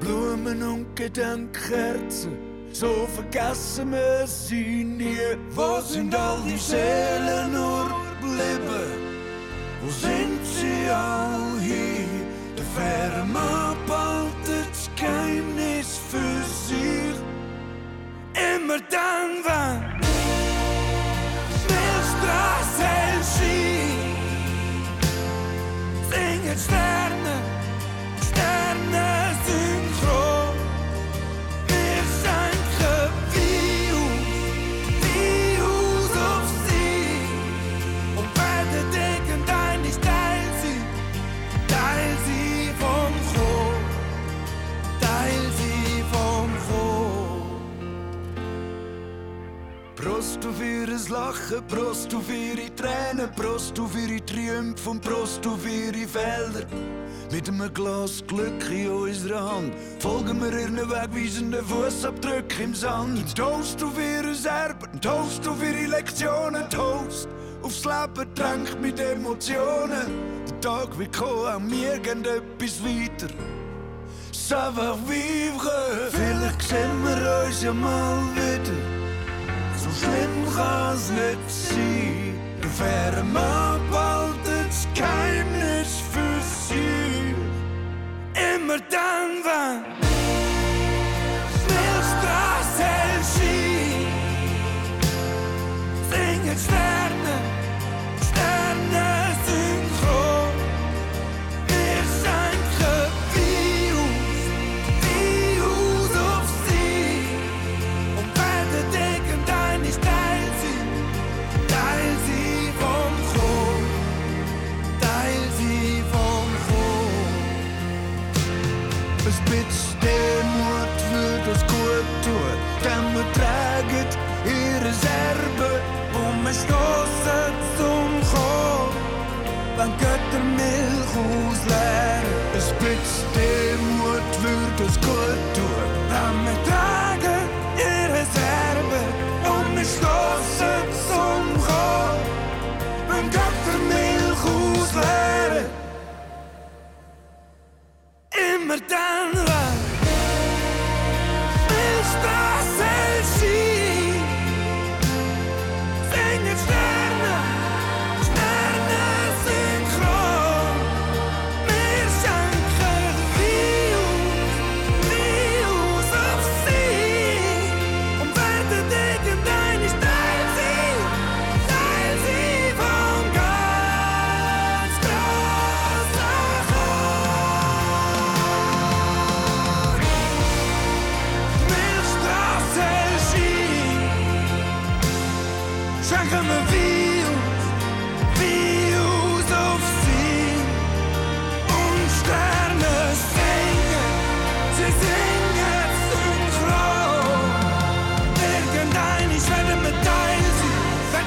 Blumen 0.00 0.62
und 0.62 0.94
Gedenkkerzen, 0.94 2.53
so 2.74 3.06
vergessen 3.14 3.92
wir 3.92 4.26
sie 4.26 4.84
nie. 4.84 5.16
Wo 5.50 5.80
sind 5.80 6.14
all 6.14 6.40
die 6.44 6.58
Seelen 6.58 7.52
nur 7.52 7.86
geblieben? 8.20 8.90
Wo 9.80 9.90
sind 9.90 10.40
sie 10.44 10.90
all 10.90 11.60
hier? 11.60 12.06
Der 12.56 12.64
faire 12.74 13.24
Mann 13.24 13.76
behaltet 13.86 14.70
das 14.70 14.90
Geheimnis 14.96 16.00
für 16.10 16.42
sich. 16.66 17.16
Immer 18.34 18.80
dann, 18.90 19.30
wenn 19.46 20.00
Milchstraße 21.68 22.84
erschien, 23.14 23.94
Sterne, 26.08 26.58
Sterne 26.58 27.13
Lachen, 51.14 51.64
Prost 51.68 52.12
auf 52.12 52.28
ihre 52.28 52.74
Tränen, 52.74 53.30
Prost 53.36 53.78
auf 53.78 53.92
ihre 53.96 54.24
Triumph 54.26 54.84
und 54.84 55.00
Prost 55.00 55.46
auf 55.46 55.64
ihre 55.64 56.08
Felder. 56.08 56.66
Mit 57.30 57.48
einem 57.48 57.72
Glas 57.72 58.24
Glück 58.26 58.68
in 58.68 58.90
unserer 58.90 59.52
Hand 59.52 59.74
folgen 60.00 60.42
wir 60.42 60.58
ihren 60.58 60.76
wegweisenden 60.76 61.64
Fußabdrücken 61.64 62.64
im 62.64 62.74
Sand. 62.74 63.36
Toast 63.36 63.80
auf 63.84 63.96
ihre 63.96 64.34
Erben, 64.48 65.00
Toast 65.00 65.46
auf 65.46 65.62
ihre 65.62 65.86
Lektionen, 65.86 66.68
Toast 66.68 67.28
aufs 67.62 67.84
Leben 67.84 68.34
tränkt 68.34 68.80
mit 68.80 68.98
Emotionen. 68.98 70.06
Der 70.48 70.60
Tag 70.60 70.98
wird 70.98 71.16
kommen, 71.16 71.46
auch 71.46 71.60
mir 71.60 71.96
geht 72.00 72.26
etwas 72.26 72.82
weiter. 72.82 73.32
Savoir 74.32 74.98
vivre, 75.06 76.10
vielleicht 76.10 76.62
sehen 76.62 77.04
wir 77.04 77.46
uns 77.46 77.62
ja 77.62 77.72
mal 77.72 78.18
wieder. 78.34 79.03
Kann's 80.56 81.10
nicht 81.10 81.50
sein. 81.50 82.38
Der 82.62 82.70
faire 82.70 83.24
Mann 83.24 83.80
behaltet 83.90 84.68
das 84.68 84.88
Geheimnis 84.94 86.00
für 86.12 86.40
sie. 86.68 87.34
Immer 88.34 88.78
dann, 88.90 89.42
wenn 89.44 89.82
Milchstraße 91.68 92.84
erschien, 93.16 94.06
singen 96.10 96.58
Sterne, 96.58 96.58
Sterne 96.58 97.03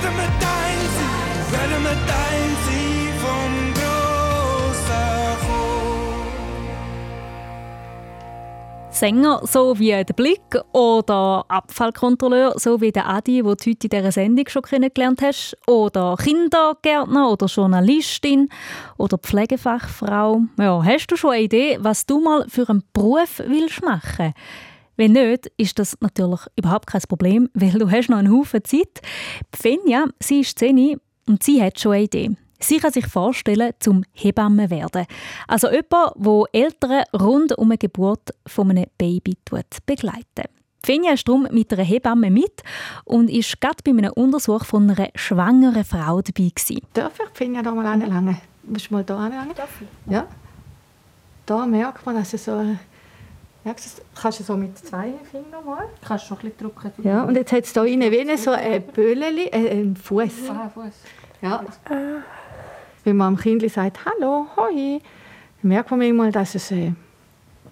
sie, 0.01 0.03
werde 0.03 0.15
mit 0.15 0.41
Teil 0.41 0.79
sie, 0.95 1.51
werde 1.53 1.79
mit 1.79 2.07
Teil 2.07 2.49
sie 2.65 3.19
vom. 3.19 3.67
Sänger, 8.97 9.41
so 9.43 9.77
wie 9.77 9.89
der 9.91 10.13
Blick, 10.15 10.59
oder 10.71 11.45
Abfallkontrolleur, 11.49 12.53
so 12.57 12.81
wie 12.81 12.91
der 12.91 13.07
Adi, 13.07 13.43
den 13.43 13.43
du 13.43 13.49
heute 13.51 13.69
in 13.69 13.77
dieser 13.77 14.11
Sendung 14.11 14.47
schon 14.47 14.63
kennengelernt 14.63 15.21
hast, 15.21 15.55
oder 15.67 16.15
Kindergärtner 16.17 17.29
oder 17.29 17.45
Journalistin 17.45 18.49
oder 18.97 19.19
Pflegefachfrau. 19.19 20.41
Ja, 20.57 20.83
hast 20.83 21.07
du 21.11 21.15
schon 21.15 21.33
eine 21.33 21.43
Idee, 21.43 21.77
was 21.79 22.07
du 22.07 22.21
mal 22.21 22.47
für 22.49 22.67
einen 22.69 22.81
Beruf 22.91 23.39
willst 23.45 23.83
machen 23.83 24.33
wenn 24.97 25.13
nicht, 25.13 25.51
ist 25.57 25.79
das 25.79 25.95
natürlich 26.01 26.41
überhaupt 26.55 26.87
kein 26.87 27.01
Problem, 27.07 27.49
weil 27.53 27.71
du 27.71 27.89
hast 27.89 28.09
noch 28.09 28.17
einen 28.17 28.31
Haufen 28.31 28.63
Zeit. 28.63 29.01
Fenja, 29.55 30.05
sie 30.19 30.41
ist 30.41 30.59
10 30.59 30.99
und 31.27 31.43
sie 31.43 31.61
hat 31.61 31.79
schon 31.79 31.93
eine 31.93 32.03
Idee. 32.03 32.31
Sie 32.59 32.79
kann 32.79 32.91
sich 32.91 33.05
vorstellen, 33.05 33.73
zum 33.79 34.03
Hebamme 34.13 34.69
werden. 34.71 35.05
Also 35.47 35.69
jemand, 35.69 36.13
der 36.15 36.43
Eltern 36.53 37.03
rund 37.13 37.55
um 37.57 37.69
die 37.69 37.77
Geburt 37.77 38.33
von 38.47 38.71
einem 38.71 38.85
Baby 38.97 39.37
begleitet. 39.85 40.49
Finja 40.83 41.13
ist 41.13 41.27
darum 41.27 41.47
mit 41.51 41.71
einer 41.73 41.83
Hebamme 41.83 42.31
mit 42.31 42.63
und 43.03 43.29
ist 43.29 43.59
gerade 43.59 43.77
bei 43.83 43.91
einem 43.91 44.11
Untersuch 44.13 44.65
von 44.65 44.89
einer 44.89 45.09
schwangeren 45.15 45.83
Frau 45.83 46.21
dabei. 46.21 46.49
Gewesen. 46.55 46.81
Darf 46.93 47.19
ich 47.19 47.29
Finja 47.37 47.61
da 47.61 47.71
mal 47.71 47.85
anlangen? 47.85 48.37
Musst 48.63 48.89
du 48.89 48.93
mal 48.93 49.03
da 49.03 49.17
anlangen? 49.17 49.53
Ja. 50.07 50.25
Da 51.45 51.65
merkt 51.65 52.05
man, 52.05 52.15
dass 52.15 52.33
es 52.33 52.45
so... 52.45 52.53
Merkst 52.55 52.96
du, 53.75 53.89
das 53.89 54.01
kannst 54.21 54.39
du 54.39 54.43
so 54.43 54.55
mit 54.57 54.77
zwei 54.77 55.13
Fingern 55.31 55.65
mal. 55.65 55.85
Kannst 56.05 56.25
du 56.25 56.27
schon 56.29 56.37
ein 56.39 56.51
bisschen 56.51 56.71
drücken. 56.75 56.91
Ja, 57.03 57.23
und 57.23 57.35
jetzt 57.35 57.51
hat 57.51 57.63
es 57.63 57.71
hier 57.73 57.85
innen 57.85 58.11
wie 58.11 58.37
so 58.37 58.51
ein 58.51 58.81
Bölleli, 58.87 59.45
äh, 59.47 59.81
ein 59.81 59.95
Fuß. 59.95 60.49
Ah, 60.49 60.69
Fuß. 60.69 60.93
Ja. 61.41 61.63
Wenn 63.03 63.17
man 63.17 63.27
am 63.29 63.37
Kind 63.37 63.69
sagt, 63.71 63.99
hallo, 64.05 64.47
hoi, 64.55 64.99
dann 65.61 65.69
merkt 65.69 65.91
man 65.91 65.99
manchmal, 65.99 66.31
dass 66.31 66.55
es 66.55 66.71
äh, 66.71 66.91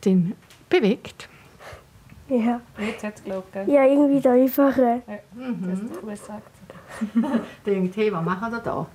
den 0.04 0.34
bewegt. 0.70 1.30
Ja. 2.28 2.62
Jetzt 2.80 3.04
hat 3.04 3.16
es 3.18 3.24
gell? 3.24 3.70
Ja, 3.70 3.86
irgendwie 3.86 4.20
da 4.22 4.34
einfach. 4.34 4.78
äh, 4.78 5.02
Mhm. 5.36 5.68
Das 5.70 5.80
ist 5.80 5.96
doch 5.96 6.08
gesagt. 6.08 6.52
Denkt, 7.66 7.98
hey, 7.98 8.12
was 8.12 8.24
machen 8.24 8.52
wir 8.52 8.60
da? 8.60 8.88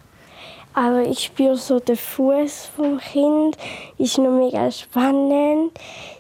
Aber 0.73 1.03
ich 1.03 1.25
spüre 1.25 1.57
so 1.57 1.81
den 1.81 1.97
Fuß 1.97 2.71
vom 2.77 2.99
Kind. 2.99 3.57
Ist 3.99 4.19
noch 4.19 4.31
mega 4.31 4.71
spannend. 4.71 5.73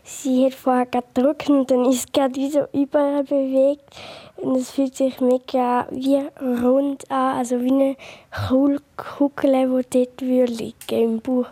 Sie 0.02 0.44
hat 0.44 0.54
vorher 0.54 0.86
gedrückt 0.86 1.48
und 1.48 1.70
dann 1.70 1.84
ist 1.84 2.06
es 2.06 2.12
gerade 2.12 2.34
wie 2.34 2.50
so 2.50 2.66
überall 2.72 3.22
bewegt. 3.22 3.84
Und 4.36 4.56
es 4.56 4.70
fühlt 4.70 4.96
sich 4.96 5.20
mega 5.20 5.86
wie 5.90 6.22
rund 6.40 7.10
an, 7.10 7.38
also 7.38 7.60
wie 7.60 7.70
eine 7.70 7.96
Kugel, 8.96 9.84
die 9.84 10.06
dort 10.06 10.20
liegen 10.20 10.74
im 10.88 11.20
Bauch. 11.20 11.46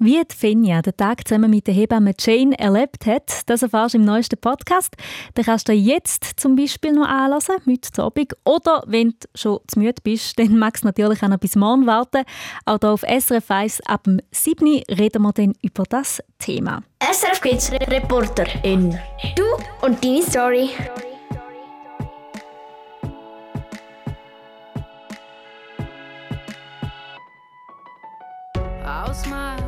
Wie 0.00 0.22
die 0.24 0.36
Finja 0.36 0.80
den 0.80 0.96
Tag 0.96 1.26
zusammen 1.26 1.50
mit 1.50 1.66
der 1.66 1.74
Hebamme 1.74 2.14
Jane 2.16 2.56
erlebt 2.56 3.04
hat, 3.04 3.42
das 3.46 3.62
erfährst 3.62 3.94
du 3.94 3.98
im 3.98 4.04
neuesten 4.04 4.38
Podcast. 4.38 4.94
Den 5.36 5.44
kannst 5.44 5.68
du 5.68 5.72
jetzt 5.72 6.38
zum 6.38 6.54
Beispiel 6.54 6.92
noch 6.92 7.08
anhören, 7.08 7.40
heute 7.66 8.02
Abend. 8.02 8.32
Oder 8.44 8.84
wenn 8.86 9.10
du 9.10 9.26
schon 9.34 9.58
zu 9.66 9.80
müde 9.80 10.00
bist, 10.04 10.38
dann 10.38 10.56
magst 10.56 10.84
du 10.84 10.86
natürlich 10.88 11.20
auch 11.24 11.28
noch 11.28 11.38
bis 11.38 11.56
morgen 11.56 11.86
warten. 11.86 12.22
Auch 12.64 12.78
hier 12.80 12.90
auf 12.90 13.00
SRF 13.00 13.50
1 13.50 13.80
ab 13.86 14.04
dem 14.04 14.20
7. 14.30 14.66
Uhr 14.66 14.82
reden 14.88 15.22
wir 15.22 15.32
dann 15.32 15.54
über 15.62 15.82
das 15.88 16.22
Thema. 16.38 16.82
SRF 17.00 17.40
Kids 17.40 17.72
Reporter 17.72 18.46
in 18.64 18.96
Du 19.34 19.44
und 19.84 20.04
deine 20.04 20.22
Story. 20.22 20.70
What 29.28 29.67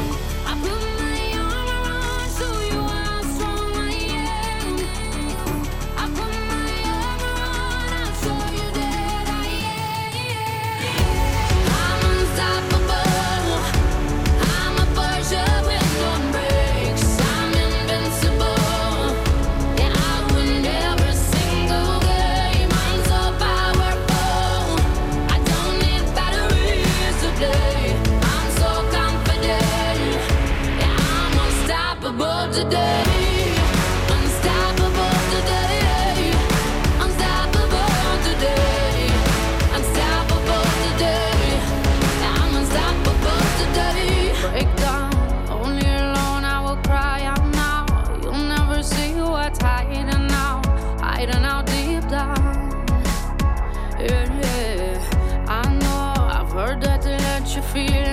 Let 57.73 58.10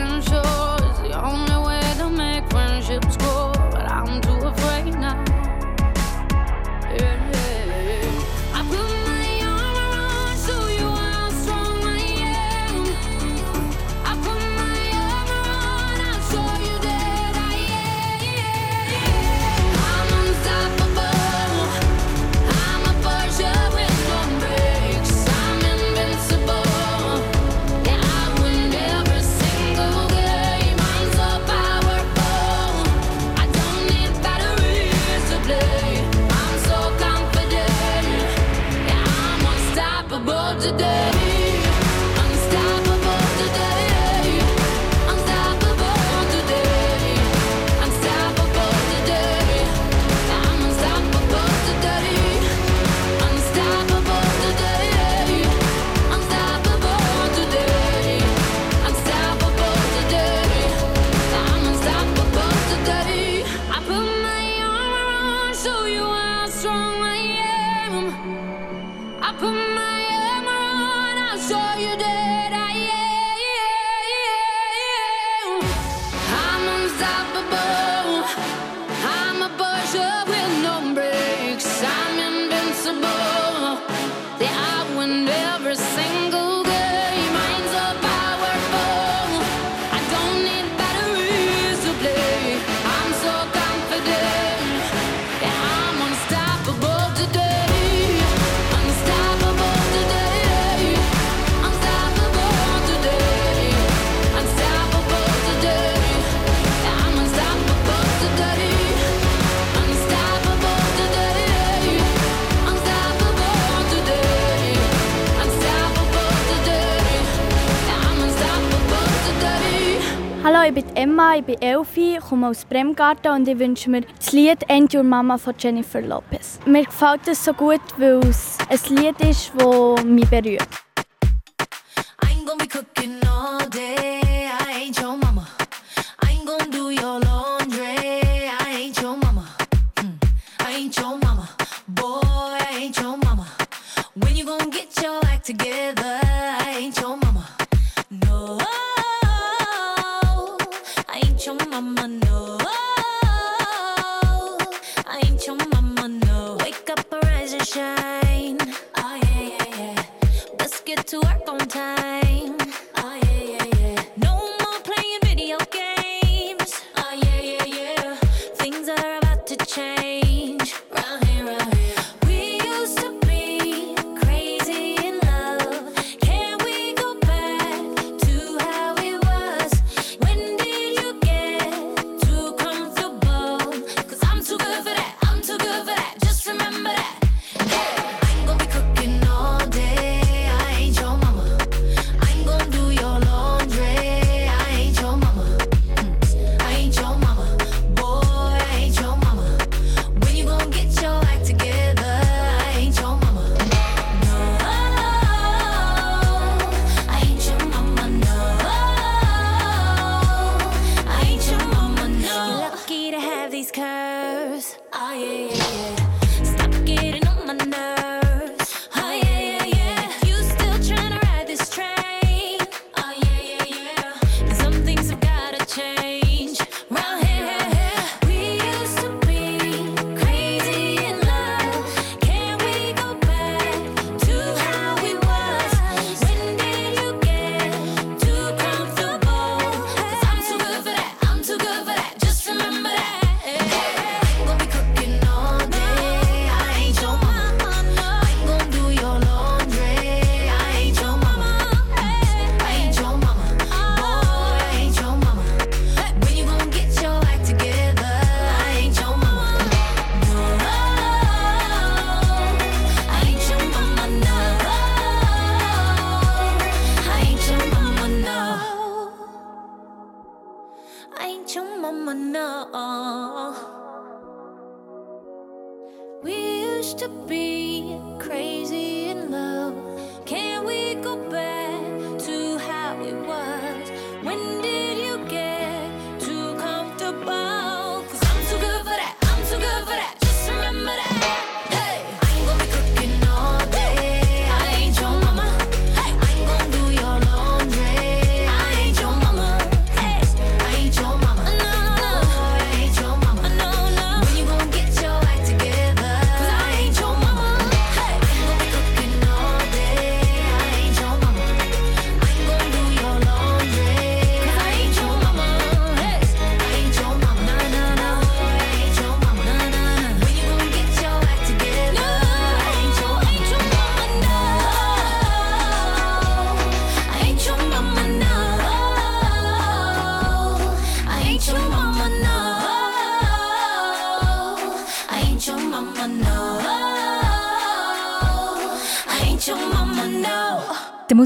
Emma, 120.98 121.36
ich 121.36 121.44
bin 121.44 121.62
Elfi, 121.62 122.18
komme 122.28 122.48
aus 122.48 122.64
Bremgarten 122.64 123.30
und 123.30 123.46
ich 123.46 123.56
wünsche 123.56 123.88
mir 123.88 124.00
das 124.00 124.32
Lied 124.32 124.68
«And 124.68 124.92
Your 124.92 125.04
Mama» 125.04 125.38
von 125.38 125.54
Jennifer 125.56 126.00
Lopez. 126.00 126.58
Mir 126.66 126.86
gefällt 126.86 127.28
es 127.28 127.44
so 127.44 127.52
gut, 127.52 127.80
weil 127.98 128.18
es 128.18 128.58
ein 128.68 128.96
Lied 128.96 129.20
ist, 129.20 129.52
das 129.56 130.04
mich 130.04 130.28
berührt. 130.28 130.87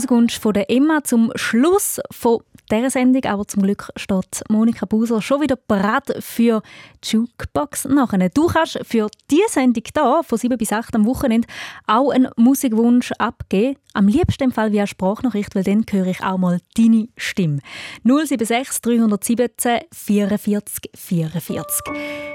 Hausgunst 0.03 0.39
von 0.39 0.53
der 0.53 0.69
Emma 0.69 1.05
zum 1.05 1.31
Schluss 1.37 2.01
von 2.11 2.41
dieser 2.71 2.91
Sendung. 2.91 3.25
Aber 3.25 3.47
zum 3.47 3.63
Glück 3.63 3.89
steht 3.95 4.43
Monika 4.49 4.85
Buser 4.85 5.23
schon 5.23 5.41
wieder 5.41 5.57
bereit 5.57 6.17
für 6.19 6.63
Jukebox 7.05 7.85
nachher. 7.85 8.29
Du 8.31 8.47
kannst 8.47 8.81
für 8.83 9.09
diese 9.31 9.49
Sendung 9.49 9.85
hier 9.95 10.23
von 10.25 10.39
7 10.39 10.59
bis 10.59 10.73
8 10.73 10.97
am 10.97 11.07
Wochenende 11.07 11.47
auch 11.87 12.11
einen 12.11 12.31
Musikwunsch 12.37 13.13
abgeben. 13.19 13.77
Am 13.95 14.09
liebsten 14.09 14.45
im 14.45 14.53
Fall 14.53 14.73
via 14.73 14.87
Sprachnachricht, 14.87 15.55
weil 15.55 15.63
dann 15.63 15.85
höre 15.89 16.07
ich 16.07 16.25
auch 16.25 16.39
mal 16.39 16.59
deine 16.77 17.09
Stimme. 17.17 17.61
076 18.05 18.81
317 18.81 19.81
44 19.93 20.91
44. 20.95 21.87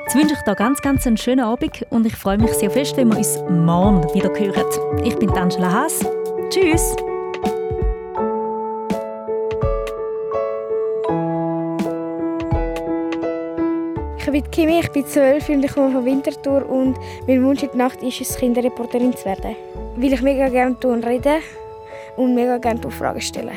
Jetzt 0.04 0.16
wünsche 0.16 0.36
ich 0.36 0.42
dir 0.42 0.56
ganz, 0.56 0.82
ganz 0.82 1.06
einen 1.06 1.18
schönen 1.18 1.42
Abend 1.42 1.86
und 1.90 2.06
ich 2.06 2.16
freue 2.16 2.38
mich 2.38 2.54
sehr 2.54 2.72
fest, 2.72 2.96
wenn 2.96 3.10
wir 3.10 3.18
uns 3.18 3.40
morgen 3.50 4.04
wieder 4.14 4.30
hören. 4.30 5.04
Ich 5.04 5.16
bin 5.18 5.30
Angela 5.32 5.72
Haas. 5.72 6.00
Tschüss! 6.50 6.96
Ich 14.28 14.34
bin 14.34 14.52
Kimi, 14.52 14.80
ich 14.82 14.92
bin 14.92 15.08
zwölf 15.08 15.48
und 15.48 15.64
ich 15.64 15.74
komme 15.74 15.90
von 15.90 16.04
Winterthur 16.04 16.70
und 16.70 16.98
mein 17.28 17.42
Wunsch 17.46 17.64
in 17.64 17.70
der 17.70 17.78
Nacht 17.78 18.04
ist 18.04 18.20
es, 18.20 18.36
Kinderreporterin 18.36 19.16
zu 19.16 19.24
werden. 19.24 19.56
Weil 19.96 20.12
ich 20.12 20.22
mega 20.22 20.50
gerne 20.50 20.78
tun 20.78 21.02
rede 21.02 21.38
und 22.18 22.36
mega 22.36 22.58
gerne 22.58 22.92
Fragen 22.92 23.22
stelle. 23.22 23.54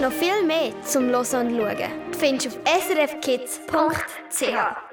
Noch 0.00 0.12
viel 0.12 0.46
mehr 0.46 0.70
zum 0.84 1.08
Hören 1.08 1.48
und 1.48 1.56
Schauen 1.56 1.90
findest 2.16 2.46
du 2.46 2.50
auf 2.50 2.58
srfkids.ch 2.86 4.91